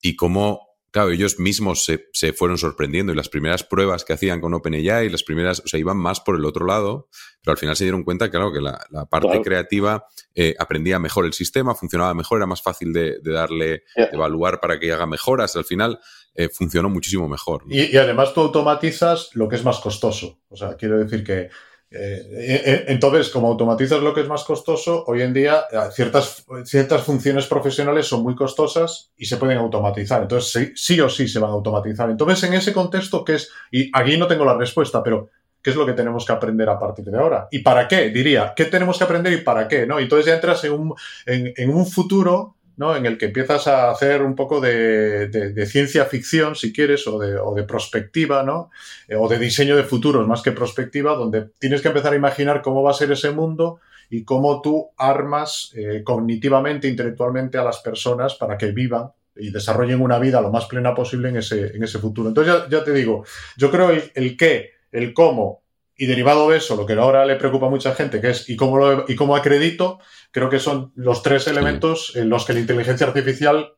[0.00, 4.40] y cómo claro, ellos mismos se, se, fueron sorprendiendo y las primeras pruebas que hacían
[4.40, 7.08] con OpenAI, las primeras, o sea, iban más por el otro lado,
[7.42, 8.78] pero al final se dieron cuenta, claro, que la,
[9.10, 14.08] parte creativa eh, aprendía mejor el sistema, funcionaba mejor, era más fácil de, darle, de
[14.12, 15.54] evaluar para que haga mejoras.
[15.56, 15.98] Al final
[16.36, 17.64] eh, funcionó muchísimo mejor.
[17.68, 20.38] Y, además tú automatizas lo que es más costoso.
[20.48, 21.50] O sea, quiero decir que
[21.88, 26.44] eh, eh, entonces, como automatizas lo que es más costoso, hoy en día eh, ciertas,
[26.64, 30.22] ciertas funciones profesionales son muy costosas y se pueden automatizar.
[30.22, 32.10] Entonces, sí, o sí se van a automatizar.
[32.10, 33.50] Entonces, en ese contexto, ¿qué es?
[33.70, 35.30] Y aquí no tengo la respuesta, pero
[35.62, 37.46] ¿qué es lo que tenemos que aprender a partir de ahora?
[37.50, 38.10] ¿Y para qué?
[38.10, 39.86] Diría, ¿qué tenemos que aprender y para qué?
[39.86, 39.98] ¿no?
[40.00, 40.94] Entonces ya entras en un,
[41.24, 42.94] en, un futuro ¿no?
[42.94, 47.36] En el que empiezas a hacer un poco de, ciencia ficción, si quieres, o de,
[47.38, 48.70] o de prospectiva, ¿no?
[49.08, 52.62] Eh, o de diseño de futuros más que prospectiva, donde tienes que empezar a imaginar
[52.62, 57.78] cómo va a ser ese mundo y cómo tú armas eh, cognitivamente, intelectualmente a las
[57.78, 61.82] personas para que vivan y desarrollen una vida lo más plena posible en ese, en
[61.82, 62.28] ese futuro.
[62.28, 63.24] Entonces, ya, te digo,
[63.56, 65.65] yo creo el qué, el cómo
[65.96, 68.56] y derivado de eso, lo que ahora le preocupa a mucha gente, que es ¿y
[68.56, 69.98] cómo, lo, y cómo acredito?
[70.30, 73.74] Creo que son los tres elementos en los que la inteligencia artificial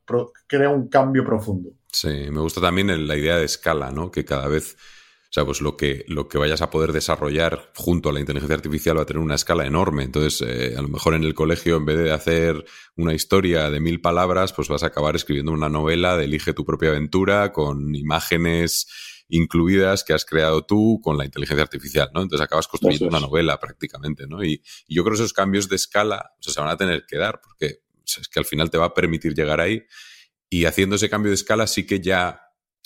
[0.48, 1.70] crea un cambio profundo.
[1.92, 4.10] Sí, me gusta también la idea de escala, ¿no?
[4.10, 8.08] Que cada vez, o sea, pues lo que, lo que vayas a poder desarrollar junto
[8.08, 10.02] a la inteligencia artificial va a tener una escala enorme.
[10.02, 12.64] Entonces, eh, a lo mejor en el colegio, en vez de hacer
[12.96, 16.64] una historia de mil palabras, pues vas a acabar escribiendo una novela de Elige tu
[16.64, 18.88] propia aventura con imágenes
[19.28, 22.22] incluidas que has creado tú con la inteligencia artificial, ¿no?
[22.22, 24.42] Entonces acabas construyendo una novela prácticamente, ¿no?
[24.42, 27.82] Y, yo creo que esos cambios de escala se van a tener que dar porque
[28.04, 29.84] es que al final te va a permitir llegar ahí
[30.50, 32.40] y haciendo ese cambio de escala sí que ya,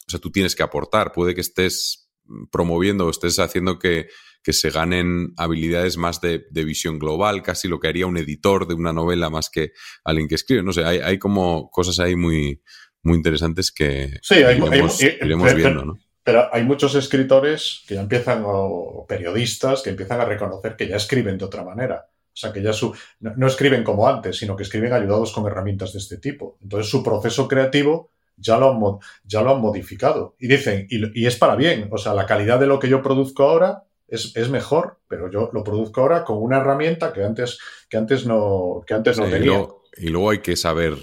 [0.07, 2.11] o sea, tú tienes que aportar, puede que estés
[2.51, 4.09] promoviendo o estés haciendo que,
[4.45, 8.93] se ganen habilidades más de, visión global, casi lo que haría un editor de una
[8.93, 9.71] novela más que
[10.03, 10.65] alguien que escribe.
[10.65, 12.61] No sé, hay, hay como cosas ahí muy,
[13.05, 15.19] muy interesantes que sí, iremos, eh,
[15.55, 15.99] viendo, ¿no?
[16.25, 20.97] Pero hay muchos escritores que ya empiezan, o periodistas, que empiezan a reconocer que ya
[20.97, 22.07] escriben de otra manera.
[22.33, 25.93] O sea, que ya su, no, escriben como antes, sino que escriben ayudados con herramientas
[25.93, 26.57] de este tipo.
[26.63, 30.35] Entonces, su proceso creativo ya lo han, ya lo han modificado.
[30.39, 31.89] Y dicen, y, es para bien.
[31.91, 35.65] O sea, la calidad de lo que yo produzco ahora es, mejor, pero yo lo
[35.65, 37.59] produzco ahora con una herramienta que antes,
[37.89, 39.67] que antes no, que antes no tenía.
[39.97, 40.97] y luego hay que saber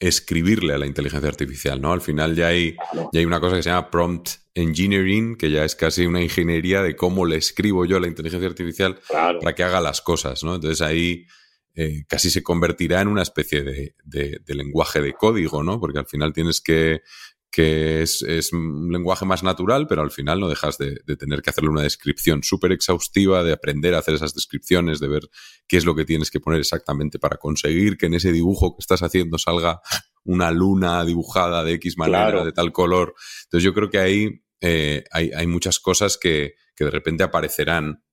[0.00, 1.92] escribirle a la inteligencia artificial, ¿no?
[1.92, 2.76] Al final ya hay,
[3.12, 6.82] ya hay una cosa que se llama prompt engineering, que ya es casi una ingeniería
[6.82, 10.54] de cómo le escribo yo a la inteligencia artificial para que haga las cosas, ¿no?
[10.54, 11.26] Entonces ahí
[11.74, 15.78] eh, casi se convertirá en una especie de, de, lenguaje de código, ¿no?
[15.80, 17.02] Porque al final tienes que
[17.50, 21.70] que es, un lenguaje más natural, pero al final no dejas de, tener que hacerle
[21.70, 25.22] una descripción súper exhaustiva, de aprender a hacer esas descripciones, de ver
[25.66, 28.80] qué es lo que tienes que poner exactamente para conseguir que en ese dibujo que
[28.80, 29.80] estás haciendo salga
[30.24, 33.14] una luna dibujada de X manera, de tal color.
[33.44, 38.04] Entonces yo creo que ahí eh, hay, muchas cosas que, de repente aparecerán,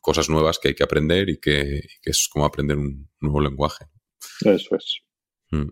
[0.00, 3.86] cosas nuevas que hay que aprender y que, es como aprender un nuevo lenguaje.
[4.40, 5.00] Eso es.
[5.50, 5.68] Mm.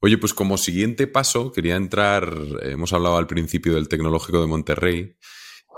[0.00, 5.16] Oye, pues como siguiente paso, quería entrar, hemos hablado al principio del Tecnológico de Monterrey,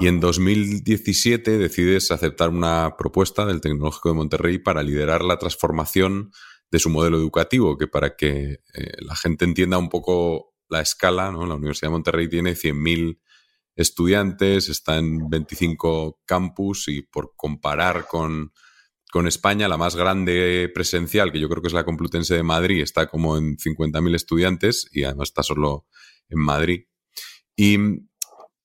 [0.00, 6.30] y en 2017 decides aceptar una propuesta del Tecnológico de Monterrey para liderar la transformación
[6.70, 11.32] de su modelo educativo, que para que eh, la gente entienda un poco la escala,
[11.32, 11.46] ¿no?
[11.46, 13.18] la Universidad de Monterrey tiene 100.000
[13.74, 18.52] estudiantes, está en 25 campus y por comparar con
[19.12, 22.82] con España, la más grande presencial, que yo creo que es la Complutense de Madrid,
[22.82, 25.86] está como en 50.000 estudiantes y además está solo
[26.28, 26.84] en Madrid.
[27.56, 27.78] Y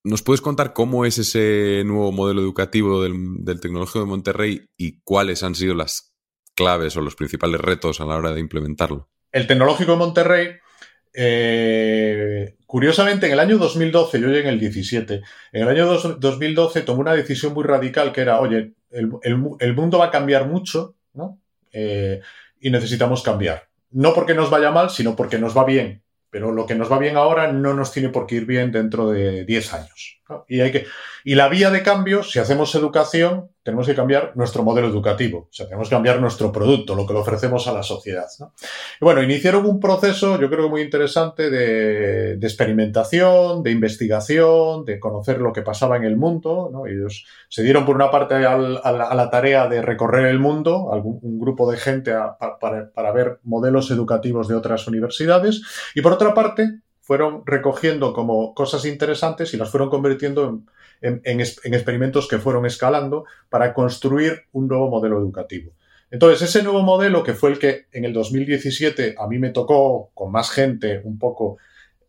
[0.05, 5.43] ¿Nos puedes contar cómo es ese nuevo modelo educativo del, Tecnológico de Monterrey y cuáles
[5.43, 6.13] han sido las
[6.55, 9.09] claves o los principales retos a la hora de implementarlo?
[9.31, 10.47] El Tecnológico de Monterrey
[11.13, 15.21] eh, curiosamente, en el año 2012, yo llegué en el 17,
[15.53, 20.05] en el año 2012 tomó una decisión muy radical que era, oye, el, mundo va
[20.05, 21.39] a cambiar mucho, ¿no?
[21.71, 22.21] Eh,
[22.59, 23.67] y necesitamos cambiar.
[23.91, 26.03] No porque nos vaya mal, sino porque nos va bien.
[26.29, 29.11] Pero lo que nos va bien ahora no nos tiene por qué ir bien dentro
[29.11, 30.21] de 10 años.
[30.47, 30.85] Y, hay que,
[31.23, 35.53] y la vía de cambio, si hacemos educación, tenemos que cambiar nuestro modelo educativo, o
[35.53, 38.25] sea, tenemos que cambiar nuestro producto, lo que le ofrecemos a la sociedad.
[38.99, 45.39] Bueno, iniciaron un proceso, yo creo que muy interesante, de, experimentación, de investigación, de conocer
[45.39, 46.71] lo que pasaba en el mundo.
[46.87, 51.39] Ellos se dieron por una parte a, la, tarea de recorrer el mundo, algún, un
[51.39, 52.13] grupo de gente
[52.59, 55.61] para, para ver modelos educativos de otras universidades,
[55.95, 60.61] y por otra parte, fueron recogiendo como cosas interesantes y las fueron convirtiendo
[61.01, 65.73] en, experimentos que fueron escalando para construir un nuevo modelo educativo.
[66.09, 70.11] Entonces, ese nuevo modelo, que fue el que en el 2017 a mí me tocó
[70.13, 71.57] con más gente un poco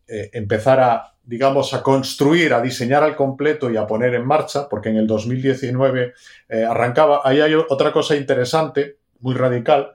[0.07, 4.69] eh, empezar a, digamos, a construir, a diseñar al completo y a poner en marcha,
[4.69, 6.13] porque en el 2019
[6.47, 9.91] eh, arrancaba, ahí hay otra cosa interesante, muy radical,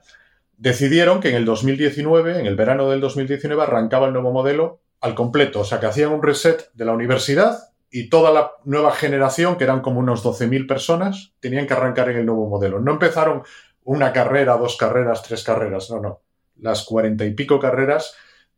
[0.57, 5.15] decidieron que en el 2019, en el verano del 2019, arrancaba el nuevo modelo al
[5.15, 5.61] completo.
[5.61, 9.65] O sea, que hacían un reset de la universidad y toda la nueva generación, que
[9.65, 12.79] eran como unos 12.000 personas, tenían que arrancar en el nuevo modelo.
[12.79, 13.43] No empezaron
[13.83, 16.21] una carrera, dos carreras, tres carreras, no, no.
[16.59, 18.13] Las cuarenta y pico carreras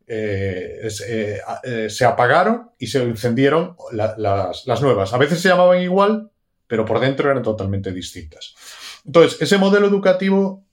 [0.06, 5.14] eh, eh, eh, se apagaron y se encendieron las, las nuevas.
[5.14, 6.30] A veces se llamaban igual,
[6.68, 8.54] pero por dentro eran totalmente distintas.
[9.06, 10.66] Entonces, ese modelo educativo,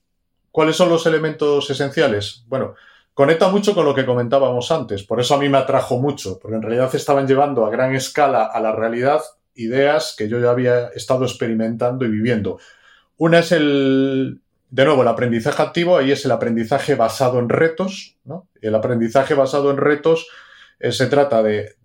[0.51, 2.43] ¿cuáles son los elementos esenciales?
[2.47, 2.75] Bueno,
[3.13, 5.03] conecta mucho con lo que comentábamos antes.
[5.03, 8.45] Por eso a mí me atrajo mucho, porque en realidad estaban llevando a gran escala
[8.45, 9.21] a la realidad
[9.55, 12.59] ideas que yo ya había estado experimentando y viviendo.
[13.17, 18.17] Una es el, de nuevo, el aprendizaje activo, ahí es el aprendizaje basado en retos.
[18.23, 18.47] ¿no?
[18.61, 20.27] El aprendizaje basado en retos
[20.79, 21.75] eh, se trata de,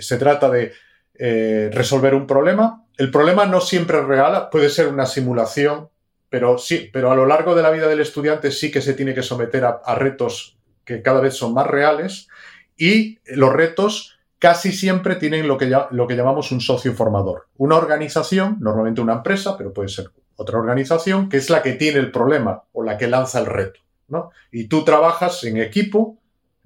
[0.00, 0.72] se trata de
[1.14, 2.84] eh, resolver un problema.
[2.96, 5.88] El problema no siempre es real, puede ser una simulación,
[6.30, 9.14] pero sí, pero a lo largo de la vida del estudiante sí que se tiene
[9.14, 12.28] que someter a, retos que cada vez son más reales
[12.76, 17.48] y los retos casi siempre tienen lo que, lo que llamamos un socio formador.
[17.56, 21.98] Una organización, normalmente una empresa, pero puede ser otra organización, que es la que tiene
[21.98, 23.80] el problema o la que lanza el reto.
[24.06, 24.30] ¿no?
[24.52, 26.17] Y tú trabajas en equipo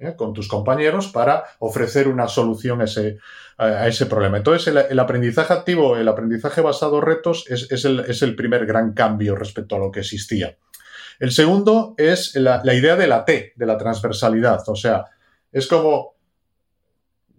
[0.03, 0.15] ¿eh?
[0.17, 2.85] con tus compañeros para ofrecer una solución a
[3.87, 4.38] ese, problema.
[4.38, 9.77] Entonces, el, aprendizaje activo, el aprendizaje basado en retos es, el, primer gran cambio respecto
[9.77, 10.57] a lo que existía.
[11.19, 14.62] El segundo es la idea de la T, de la transversalidad.
[14.69, 15.07] O sea,
[15.53, 16.12] es como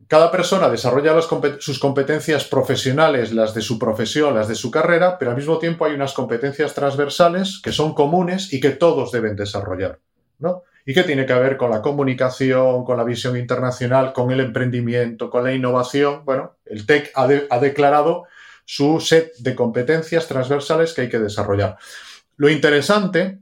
[0.07, 1.15] cada persona desarrolla
[1.59, 5.85] sus competencias profesionales, las de su profesión, las de su carrera, pero al mismo tiempo
[5.85, 9.99] hay unas competencias transversales que son comunes y que todos deben desarrollar,
[10.37, 10.63] ¿no?
[10.85, 15.29] Y que tiene que ver con la comunicación, con la visión internacional, con el emprendimiento,
[15.29, 16.25] con la innovación.
[16.25, 18.25] Bueno, el TEC ha, ha declarado
[18.65, 21.77] su set de competencias transversales que hay que desarrollar.
[22.35, 23.39] Lo interesante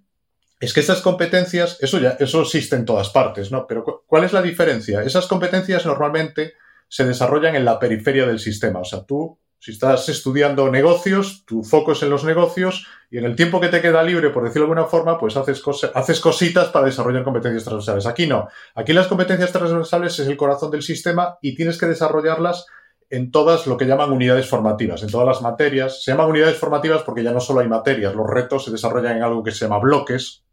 [0.60, 3.66] es que esas competencias, eso ya, eso existe en todas partes, ¿no?
[3.66, 5.02] Pero ¿cuál es la diferencia?
[5.02, 6.54] Esas competencias normalmente
[6.88, 8.80] se desarrollan en la periferia del sistema.
[8.80, 13.26] O sea, tú, si estás estudiando negocios, tu foco es en los negocios y en
[13.26, 15.62] el tiempo que te queda libre, por decirlo de alguna forma, pues haces,
[15.94, 18.08] haces cositas para desarrollar competencias transversales.
[18.08, 18.48] Aquí no.
[18.74, 22.66] Aquí las competencias transversales es el corazón del sistema y tienes que desarrollarlas
[23.12, 26.04] en todas lo que llaman unidades formativas, en todas las materias.
[26.04, 29.24] Se llaman unidades formativas porque ya no solo hay materias, los retos se desarrollan en
[29.24, 30.44] algo que se llama bloques,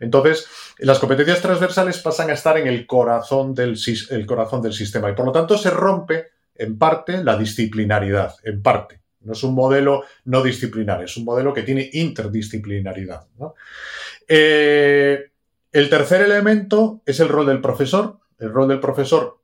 [0.00, 3.78] entonces, las competencias transversales pasan a estar en el corazón, del,
[4.10, 8.62] el corazón del sistema y por lo tanto se rompe en parte la disciplinaridad, en
[8.62, 9.00] parte.
[9.20, 13.26] No es un modelo no disciplinar, es un modelo que tiene interdisciplinaridad.
[14.28, 15.30] Eh,
[15.72, 18.18] el tercer elemento es el rol del profesor.
[18.38, 19.40] El rol del profesor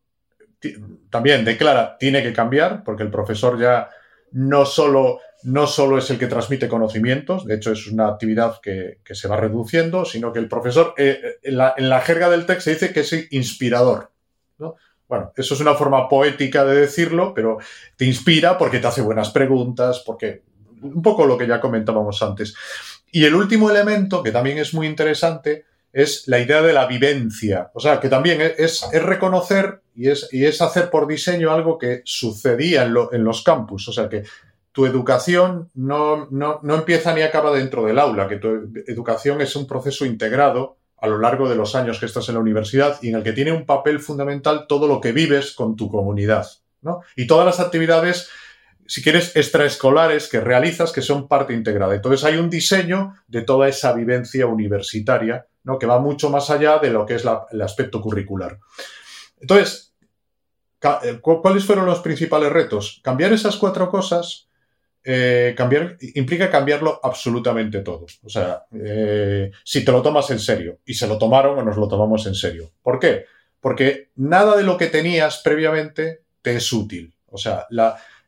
[1.10, 3.90] también declara tiene que cambiar porque el profesor ya
[4.30, 8.98] no solo no solo es el que transmite conocimientos, de hecho es una actividad que,
[9.10, 11.56] se va reduciendo, sino que el profesor, eh, eh, en,
[11.88, 14.10] la, jerga del texto se dice que es inspirador.
[15.12, 17.58] Bueno, eso es una forma poética de decirlo, pero
[17.98, 20.40] te inspira porque te hace buenas preguntas, porque
[20.80, 22.54] un poco lo que ya comentábamos antes.
[23.10, 27.70] Y el último elemento, que también es muy interesante, es la idea de la vivencia.
[27.74, 31.76] O sea, que también es, es reconocer y es, y es, hacer por diseño algo
[31.76, 33.88] que sucedía en, los campus.
[33.88, 34.22] O sea, que
[34.72, 39.56] tu educación no, no, no, empieza ni acaba dentro del aula, que tu educación es
[39.56, 43.08] un proceso integrado a lo largo de los años que estás en la universidad y
[43.08, 46.46] en el que tiene un papel fundamental todo lo que vives con tu comunidad,
[46.80, 47.00] ¿no?
[47.16, 48.30] Y todas las actividades,
[48.86, 51.96] si quieres, extraescolares que realizas que son parte integrada.
[51.96, 55.76] Entonces hay un diseño de toda esa vivencia universitaria, ¿no?
[55.76, 58.60] Que va mucho más allá de lo que es el aspecto curricular.
[59.40, 59.92] Entonces,
[61.02, 63.00] eh, ¿cuáles fueron los principales retos?
[63.02, 64.46] Cambiar esas cuatro cosas
[65.04, 68.06] eh, cambiar, implica cambiarlo absolutamente todo.
[68.22, 71.76] O sea, eh, si te lo tomas en serio, y se lo tomaron o nos
[71.76, 72.70] lo tomamos en serio.
[72.82, 73.26] ¿Por qué?
[73.60, 77.14] Porque nada de lo que tenías previamente te es útil.
[77.26, 77.66] O sea,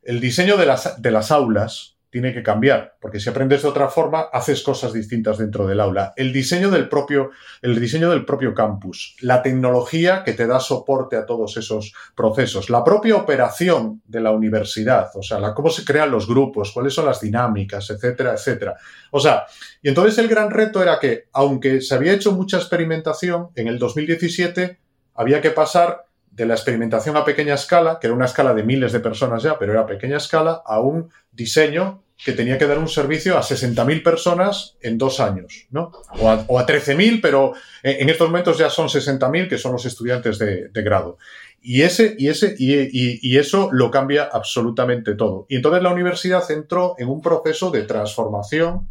[0.02, 3.88] el diseño de las, de las aulas tiene que cambiar, porque si aprendes de otra
[3.88, 6.12] forma, haces cosas distintas dentro del aula.
[6.14, 11.16] El diseño del propio, el diseño del propio campus, la tecnología que te da soporte
[11.16, 16.12] a todos esos procesos, la propia operación de la universidad, o sea, cómo se crean
[16.12, 18.76] los grupos, cuáles son las dinámicas, etcétera, etcétera.
[19.10, 19.46] O sea,
[19.82, 23.80] y entonces el gran reto era que, aunque se había hecho mucha experimentación, en el
[23.80, 24.78] 2017
[25.16, 28.92] había que pasar de la experimentación a pequeña escala, que era una escala de miles
[28.92, 32.88] de personas ya, pero era pequeña escala, a un diseño que tenía que dar un
[32.88, 35.92] servicio a 60.000 personas en dos años, ¿no?
[36.20, 39.84] O a, o a 13.000, pero en, estos momentos ya son 60.000, que son los
[39.84, 41.18] estudiantes de, grado.
[41.62, 45.46] Y, ese, y, ese, y, eso lo cambia absolutamente todo.
[45.48, 48.88] Y entonces la universidad entró en un proceso de transformación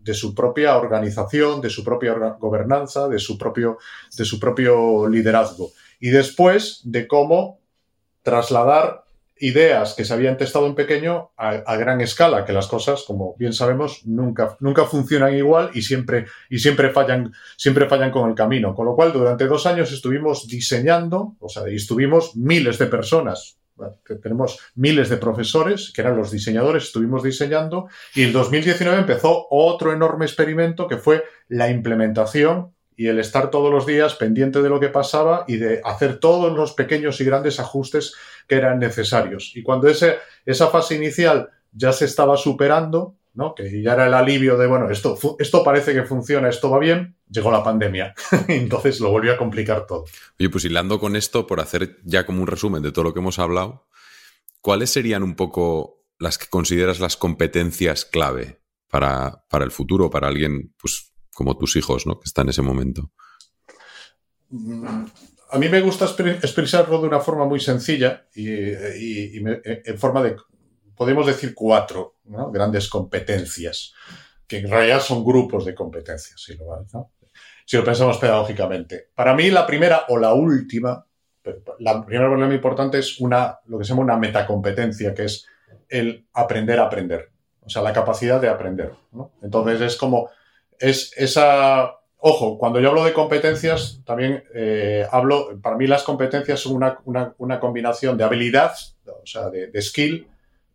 [0.00, 3.78] de su propia organización, de su propia gobernanza, de su propio,
[4.16, 5.70] de su propio liderazgo.
[6.00, 7.60] Y después de cómo
[8.22, 9.04] trasladar
[9.40, 13.52] ideas que se habían testado en pequeño a, gran escala, que las cosas, como bien
[13.52, 18.74] sabemos, nunca, nunca funcionan igual y siempre, y siempre fallan, siempre fallan con el camino.
[18.74, 23.56] Con lo cual, durante dos años estuvimos diseñando, o sea, y estuvimos miles de personas.
[24.22, 29.94] Tenemos miles de profesores, que eran los diseñadores, estuvimos diseñando, y en 2019 empezó otro
[29.94, 34.78] enorme experimento que fue la implementación y el estar todos los días pendiente de lo
[34.78, 38.12] que pasaba y de hacer todos los pequeños y grandes ajustes
[38.46, 39.52] que eran necesarios.
[39.54, 43.54] Y cuando esa fase inicial ya se estaba superando, ¿no?
[43.54, 47.16] que ya era el alivio de, bueno, esto, esto parece que funciona, esto va bien,
[47.30, 48.12] llegó la pandemia.
[48.48, 50.04] Entonces lo volvió a complicar todo.
[50.38, 53.20] Oye, pues hilando con esto, por hacer ya como un resumen de todo lo que
[53.20, 53.88] hemos hablado,
[54.60, 60.28] ¿cuáles serían un poco las que consideras las competencias clave para, para el futuro, para
[60.28, 62.18] alguien pues, como tus hijos, ¿no?
[62.18, 63.10] que está en ese momento?
[65.52, 70.36] A mí me gusta expresarlo de una forma muy sencilla y, en forma de,
[70.94, 73.92] podemos decir, cuatro grandes competencias,
[74.46, 76.66] que en realidad son grupos de competencias, si lo,
[77.64, 79.10] si lo pensamos pedagógicamente.
[79.14, 81.06] Para mí, la primera o la última,
[81.78, 85.46] la primera problema importante es una, lo que se llama una metacompetencia, que es
[85.88, 88.92] el aprender a aprender, o sea, la capacidad de aprender.
[89.42, 90.30] Entonces, es como,
[90.80, 96.60] es esa Ojo, cuando yo hablo de competencias, también eh, hablo, para mí las competencias
[96.60, 96.74] son
[97.04, 98.74] una, combinación de habilidad,
[99.06, 100.28] o sea, de, skill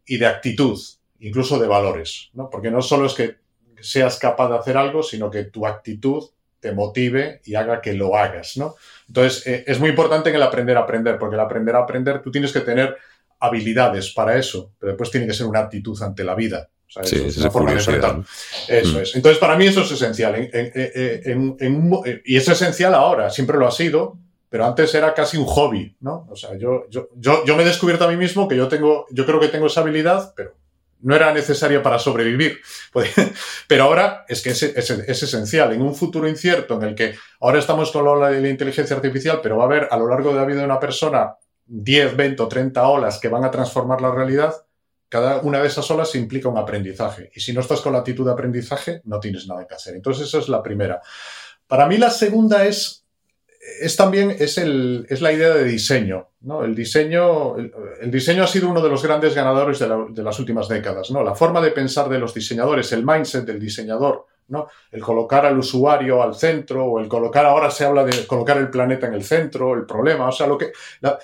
[0.07, 0.79] y de actitud,
[1.19, 2.49] incluso de valores, ¿no?
[2.49, 3.35] Porque no solo es que
[3.79, 6.23] seas capaz de hacer algo, sino que tu actitud
[6.59, 8.73] te motive y haga que lo hagas, ¿no?
[9.07, 12.23] Entonces, eh, es muy importante en el aprender a aprender, porque el aprender a aprender,
[12.23, 12.97] tú tienes que tener
[13.39, 17.37] habilidades para eso, pero después tiene que ser una actitud ante la vida sí, es
[17.37, 19.01] esa forma de Eso mm.
[19.01, 19.15] es.
[19.15, 20.49] Entonces, para mí eso es esencial.
[22.25, 24.17] y es esencial ahora, siempre lo ha sido,
[24.49, 26.27] pero antes era casi un hobby, ¿no?
[26.29, 29.25] O sea, yo, yo, yo, me he descubierto a mí mismo que yo tengo, yo
[29.25, 30.55] creo que tengo esa habilidad, pero
[31.01, 32.59] no era necesaria para sobrevivir.
[33.67, 35.73] Pero ahora es que es, es, esencial.
[35.73, 38.95] En un futuro incierto en el que ahora estamos con la ola de la inteligencia
[38.95, 42.15] artificial, pero va a haber a lo largo de la vida de una persona 10,
[42.15, 44.55] 20 o 30 olas que van a transformar la realidad,
[45.15, 47.31] cada una de esas olas implica un aprendizaje.
[47.33, 49.95] Y si no estás con la actitud de aprendizaje, no tienes nada que hacer.
[49.95, 51.01] Entonces, esa es la primera.
[51.67, 53.05] Para mí, la segunda es,
[53.79, 56.31] es también es, el, es la idea de diseño.
[56.41, 56.65] ¿no?
[56.65, 60.67] El, diseño el, diseño ha sido uno de los grandes ganadores de, de, las últimas
[60.67, 61.09] décadas.
[61.11, 61.23] ¿no?
[61.23, 64.67] La forma de pensar de los diseñadores, el mindset del diseñador, ¿no?
[64.91, 68.69] El colocar al usuario al centro, o el colocar, ahora se habla de colocar el
[68.69, 70.71] planeta en el centro, el problema, o sea, lo que.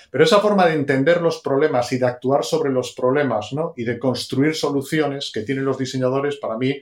[0.10, 3.74] pero esa forma de entender los problemas y de actuar sobre los problemas, ¿no?
[3.78, 6.82] Y de construir soluciones que tienen los diseñadores, para mí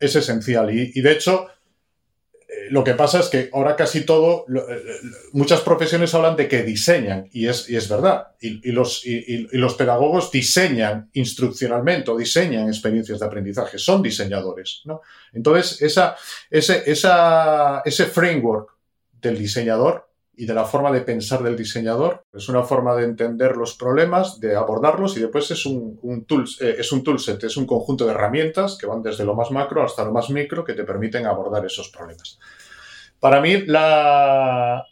[0.00, 0.70] es esencial.
[0.70, 1.48] y de hecho,
[2.70, 4.82] lo que pasa es que ahora casi todo, eh,
[5.32, 8.28] muchas profesiones hablan de que diseñan, y es, y es verdad.
[8.40, 14.82] Y, los, y, los pedagogos diseñan instruccionalmente o diseñan experiencias de aprendizaje, son diseñadores.
[14.84, 15.02] ¿no?
[15.32, 16.16] Entonces, esa,
[16.50, 18.70] ese, esa, ese framework
[19.20, 20.07] del diseñador
[20.38, 24.38] y de la forma de pensar del diseñador es una forma de entender los problemas,
[24.38, 26.24] de abordarlos y después es un, un,
[26.60, 29.82] eh, es un toolset, es un conjunto de herramientas que van desde lo más macro
[29.82, 32.38] hasta lo más micro que te permiten abordar esos problemas.
[33.18, 34.84] Para mí, la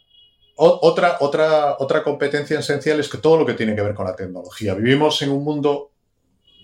[0.57, 4.17] otra, otra, otra competencia esencial es que todo lo que tiene que ver con la
[4.17, 4.73] tecnología.
[4.73, 5.91] Vivimos en un mundo,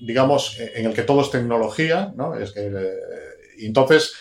[0.02, 2.36] digamos, en el que todo es tecnología, ¿no?
[2.36, 3.00] Es que, eh,
[3.60, 4.14] entonces,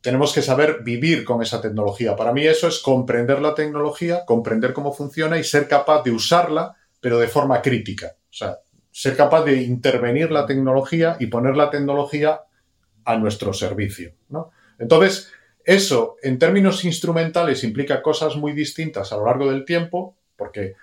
[0.00, 2.16] tenemos que saber vivir con esa tecnología.
[2.16, 6.76] Para mí eso es comprender la tecnología, comprender cómo funciona y ser capaz de usarla,
[7.00, 8.14] pero de forma crítica.
[8.30, 8.58] O sea,
[8.90, 12.40] ser capaz de intervenir la tecnología y poner la tecnología
[13.04, 14.12] a nuestro servicio.
[14.28, 14.50] ¿no?
[14.78, 15.30] Entonces,
[15.64, 20.74] eso, en términos instrumentales, implica cosas muy distintas a lo largo del tiempo, porque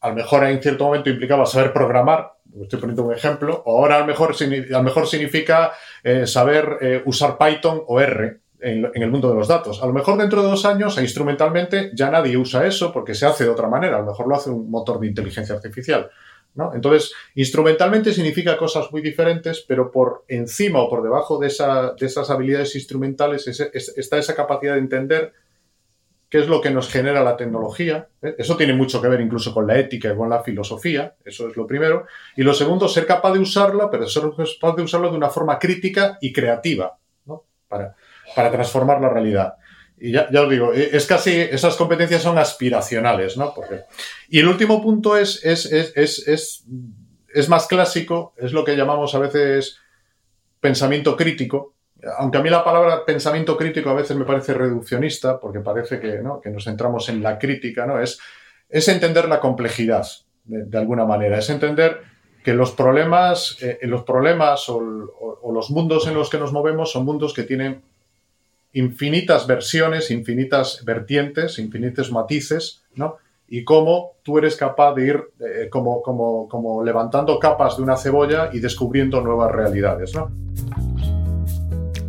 [0.00, 2.32] a lo mejor en cierto momento implicaba saber programar,
[2.62, 4.34] estoy poniendo un ejemplo, o ahora a lo mejor,
[4.74, 9.48] a mejor significa eh, saber eh, usar Python o R en, el mundo de los
[9.48, 9.82] datos.
[9.82, 13.44] A lo mejor dentro de dos años, instrumentalmente, ya nadie usa eso porque se hace
[13.44, 16.10] de otra manera, a lo mejor lo hace un motor de inteligencia artificial.
[16.72, 22.74] Entonces, instrumentalmente significa cosas muy diferentes, pero por encima o por debajo de, esas habilidades
[22.74, 25.32] instrumentales está esa capacidad de entender
[26.30, 28.08] qué es lo que nos genera la tecnología.
[28.22, 28.34] ¿eh?
[28.38, 31.56] Eso tiene mucho que ver incluso con la ética y con la filosofía, eso es
[31.56, 32.06] lo primero.
[32.36, 34.24] Y lo segundo, ser capaz de usarla, pero ser
[34.60, 36.96] capaz de usarlo de una forma crítica y creativa,
[37.68, 37.96] para,
[38.36, 39.54] para transformar la realidad.
[39.98, 43.54] Y ya, os digo, e, es casi, esas competencias son aspiracionales, ¿no?
[43.54, 43.84] Porque,
[44.28, 46.62] y el último punto es, es, es,
[47.34, 49.78] es, más clásico, es lo que llamamos a veces
[50.60, 51.76] pensamiento crítico,
[52.18, 56.18] aunque a mí la palabra pensamiento crítico a veces me parece reduccionista, porque parece que,
[56.18, 56.40] ¿no?
[56.42, 57.98] que nos centramos en la crítica, ¿no?
[57.98, 58.18] Es,
[58.68, 60.06] es entender la complejidad,
[60.44, 62.02] de, alguna manera, es entender
[62.44, 64.80] que los problemas, eh, los problemas o,
[65.52, 67.82] los mundos en los que nos movemos son mundos que tienen
[68.76, 73.16] infinitas versiones, infinitas vertientes, infinitos matices, ¿no?
[73.48, 77.96] Y cómo tú eres capaz de ir eh, como, como, como levantando capas de una
[77.96, 80.30] cebolla y descubriendo nuevas realidades, ¿no?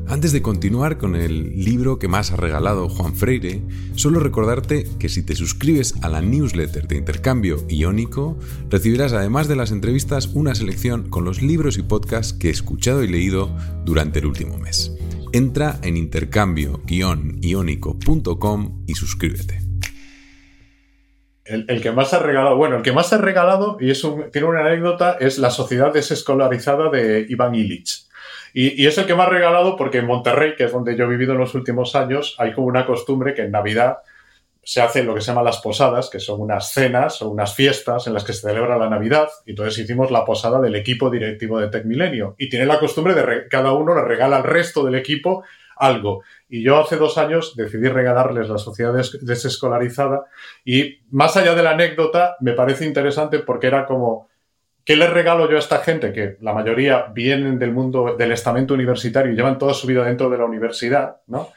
[0.10, 3.62] Antes de continuar con el libro que más ha regalado Juan Freire,
[3.96, 8.38] solo recordarte que si te suscribes a la newsletter de intercambio iónico,
[8.70, 13.04] recibirás además de las entrevistas una selección con los libros y podcasts que he escuchado
[13.04, 13.56] y leído
[13.86, 14.98] durante el último mes.
[15.34, 19.60] Entra en intercambio-iónico.com y suscríbete.
[21.46, 23.94] El, que más ha regalado, bueno, el que más ha regalado, y
[24.32, 28.06] tiene una anécdota, es la sociedad desescolarizada de Iván Illich.
[28.54, 31.08] Y, es el que me ha regalado porque en Monterrey, que es donde yo he
[31.08, 34.00] vivido en los últimos años, hay como una costumbre que en Navidad
[34.68, 38.06] se hacen lo que se llama las posadas, que son unas cenas o unas fiestas
[38.06, 39.30] en las que se celebra la Navidad.
[39.46, 42.36] Y entonces hicimos la posada del equipo directivo de Tech Milenio.
[42.38, 45.46] Y tiene la costumbre de cada uno le regala al resto del equipo
[45.78, 46.22] algo.
[46.50, 50.26] Y yo hace dos años decidí regalarles la sociedad desescolarizada.
[50.66, 54.28] Y más allá de la anécdota, me parece interesante porque era como
[54.84, 56.14] ¿Qué les regalo yo a esta gente?
[56.14, 60.30] Que la mayoría vienen del mundo del estamento universitario y llevan toda su vida dentro
[60.30, 61.50] de la universidad, ¿no?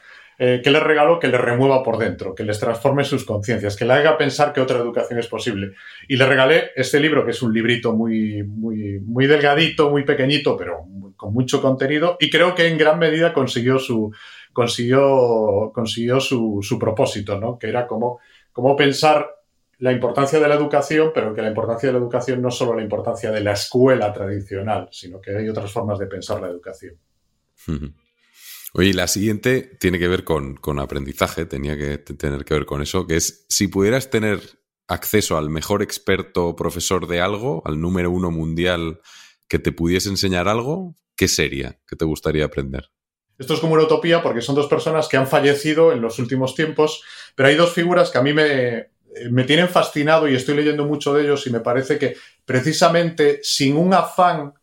[0.43, 1.19] Eh, ¿Qué les regalo?
[1.19, 4.59] Que les remueva por dentro, que les transforme sus conciencias, que le haga pensar que
[4.59, 5.73] otra educación es posible.
[6.07, 10.57] Y le regalé este libro, que es un librito muy, muy, muy delgadito, muy pequeñito,
[10.57, 10.79] pero
[11.15, 14.11] con mucho contenido, y creo que en gran medida consiguió su,
[14.51, 17.59] consiguió, consiguió su, su propósito, ¿no?
[17.59, 18.17] Que era como,
[18.51, 19.29] como pensar
[19.77, 22.73] la importancia de la educación, pero que la importancia de la educación no es solo
[22.73, 26.95] la importancia de la escuela tradicional, sino que hay otras formas de pensar la educación.
[28.73, 33.05] Oye, la siguiente tiene que ver con, aprendizaje, tenía que tener que ver con eso,
[33.05, 34.39] que es si pudieras tener
[34.87, 39.01] acceso al mejor experto profesor de algo, al número uno mundial
[39.49, 41.79] que te pudiese enseñar algo, ¿qué sería?
[41.85, 42.89] ¿Qué te gustaría aprender?
[43.37, 46.55] Esto es como una utopía porque son dos personas que han fallecido en los últimos
[46.55, 47.03] tiempos,
[47.35, 50.85] pero hay dos figuras que a mí me, eh, me tienen fascinado y estoy leyendo
[50.85, 52.15] mucho de ellos y me parece que
[52.45, 54.53] precisamente sin un afán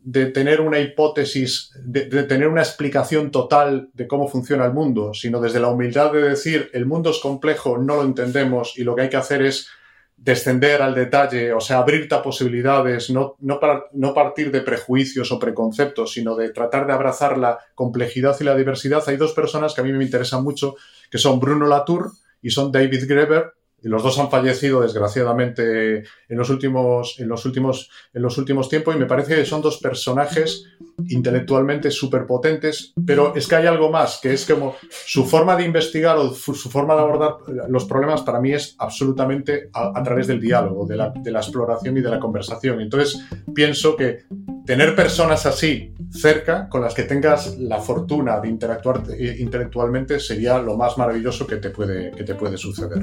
[0.00, 5.40] de tener una hipótesis, de, tener una explicación total de cómo funciona el mundo, sino
[5.40, 9.02] desde la humildad de decir el mundo es complejo, no lo entendemos y lo que
[9.02, 9.68] hay que hacer es
[10.16, 13.60] descender al detalle, o sea, abrirte a posibilidades, no, no,
[13.92, 18.56] no partir de prejuicios o preconceptos, sino de tratar de abrazar la complejidad y la
[18.56, 19.02] diversidad.
[19.06, 20.74] Hay dos personas que a mí me interesan mucho,
[21.10, 22.10] que son Bruno Latour,
[22.42, 25.98] y son David Greber, los dos han fallecido desgraciadamente
[26.28, 29.62] en los últimos, en los últimos, en los últimos tiempos y me parece que son
[29.62, 30.64] dos personajes
[31.08, 35.64] intelectualmente súper potentes, pero es que hay algo más, que es como su forma de
[35.64, 37.36] investigar o su forma de abordar
[37.68, 41.96] los problemas para mí es absolutamente a, través del diálogo, de la, de la exploración
[41.96, 42.80] y de la conversación.
[42.80, 43.20] Entonces
[43.54, 44.24] pienso que
[44.68, 50.58] tener personas así cerca, con las que tengas la fortuna de interactuar eh, intelectualmente, sería
[50.58, 52.98] lo más maravilloso que te puede, que te puede suceder.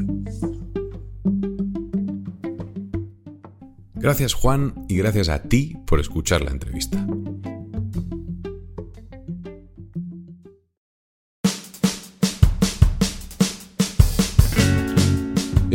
[3.95, 7.03] Gracias Juan y gracias a ti por escuchar la entrevista.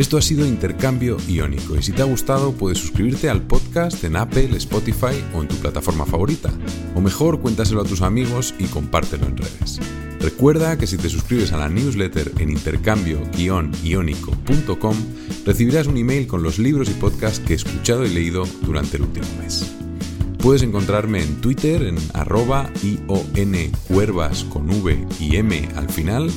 [0.01, 4.17] Esto ha sido Intercambio Iónico y si te ha gustado puedes suscribirte al podcast en
[4.17, 6.51] Apple, Spotify o en tu plataforma favorita.
[6.95, 9.79] O mejor, cuéntaselo a tus amigos y compártelo en redes.
[10.19, 14.97] Recuerda que si te suscribes a la newsletter en intercambio-iónico.com
[15.45, 19.03] recibirás un email con los libros y podcasts que he escuchado y leído durante el
[19.03, 19.71] último mes.
[20.43, 26.31] Puedes encontrarme en Twitter en arroba ioncuervas con V y M al final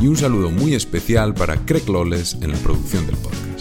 [0.00, 3.51] y un saludo muy especial para Craig Lawless en la producción del podcast.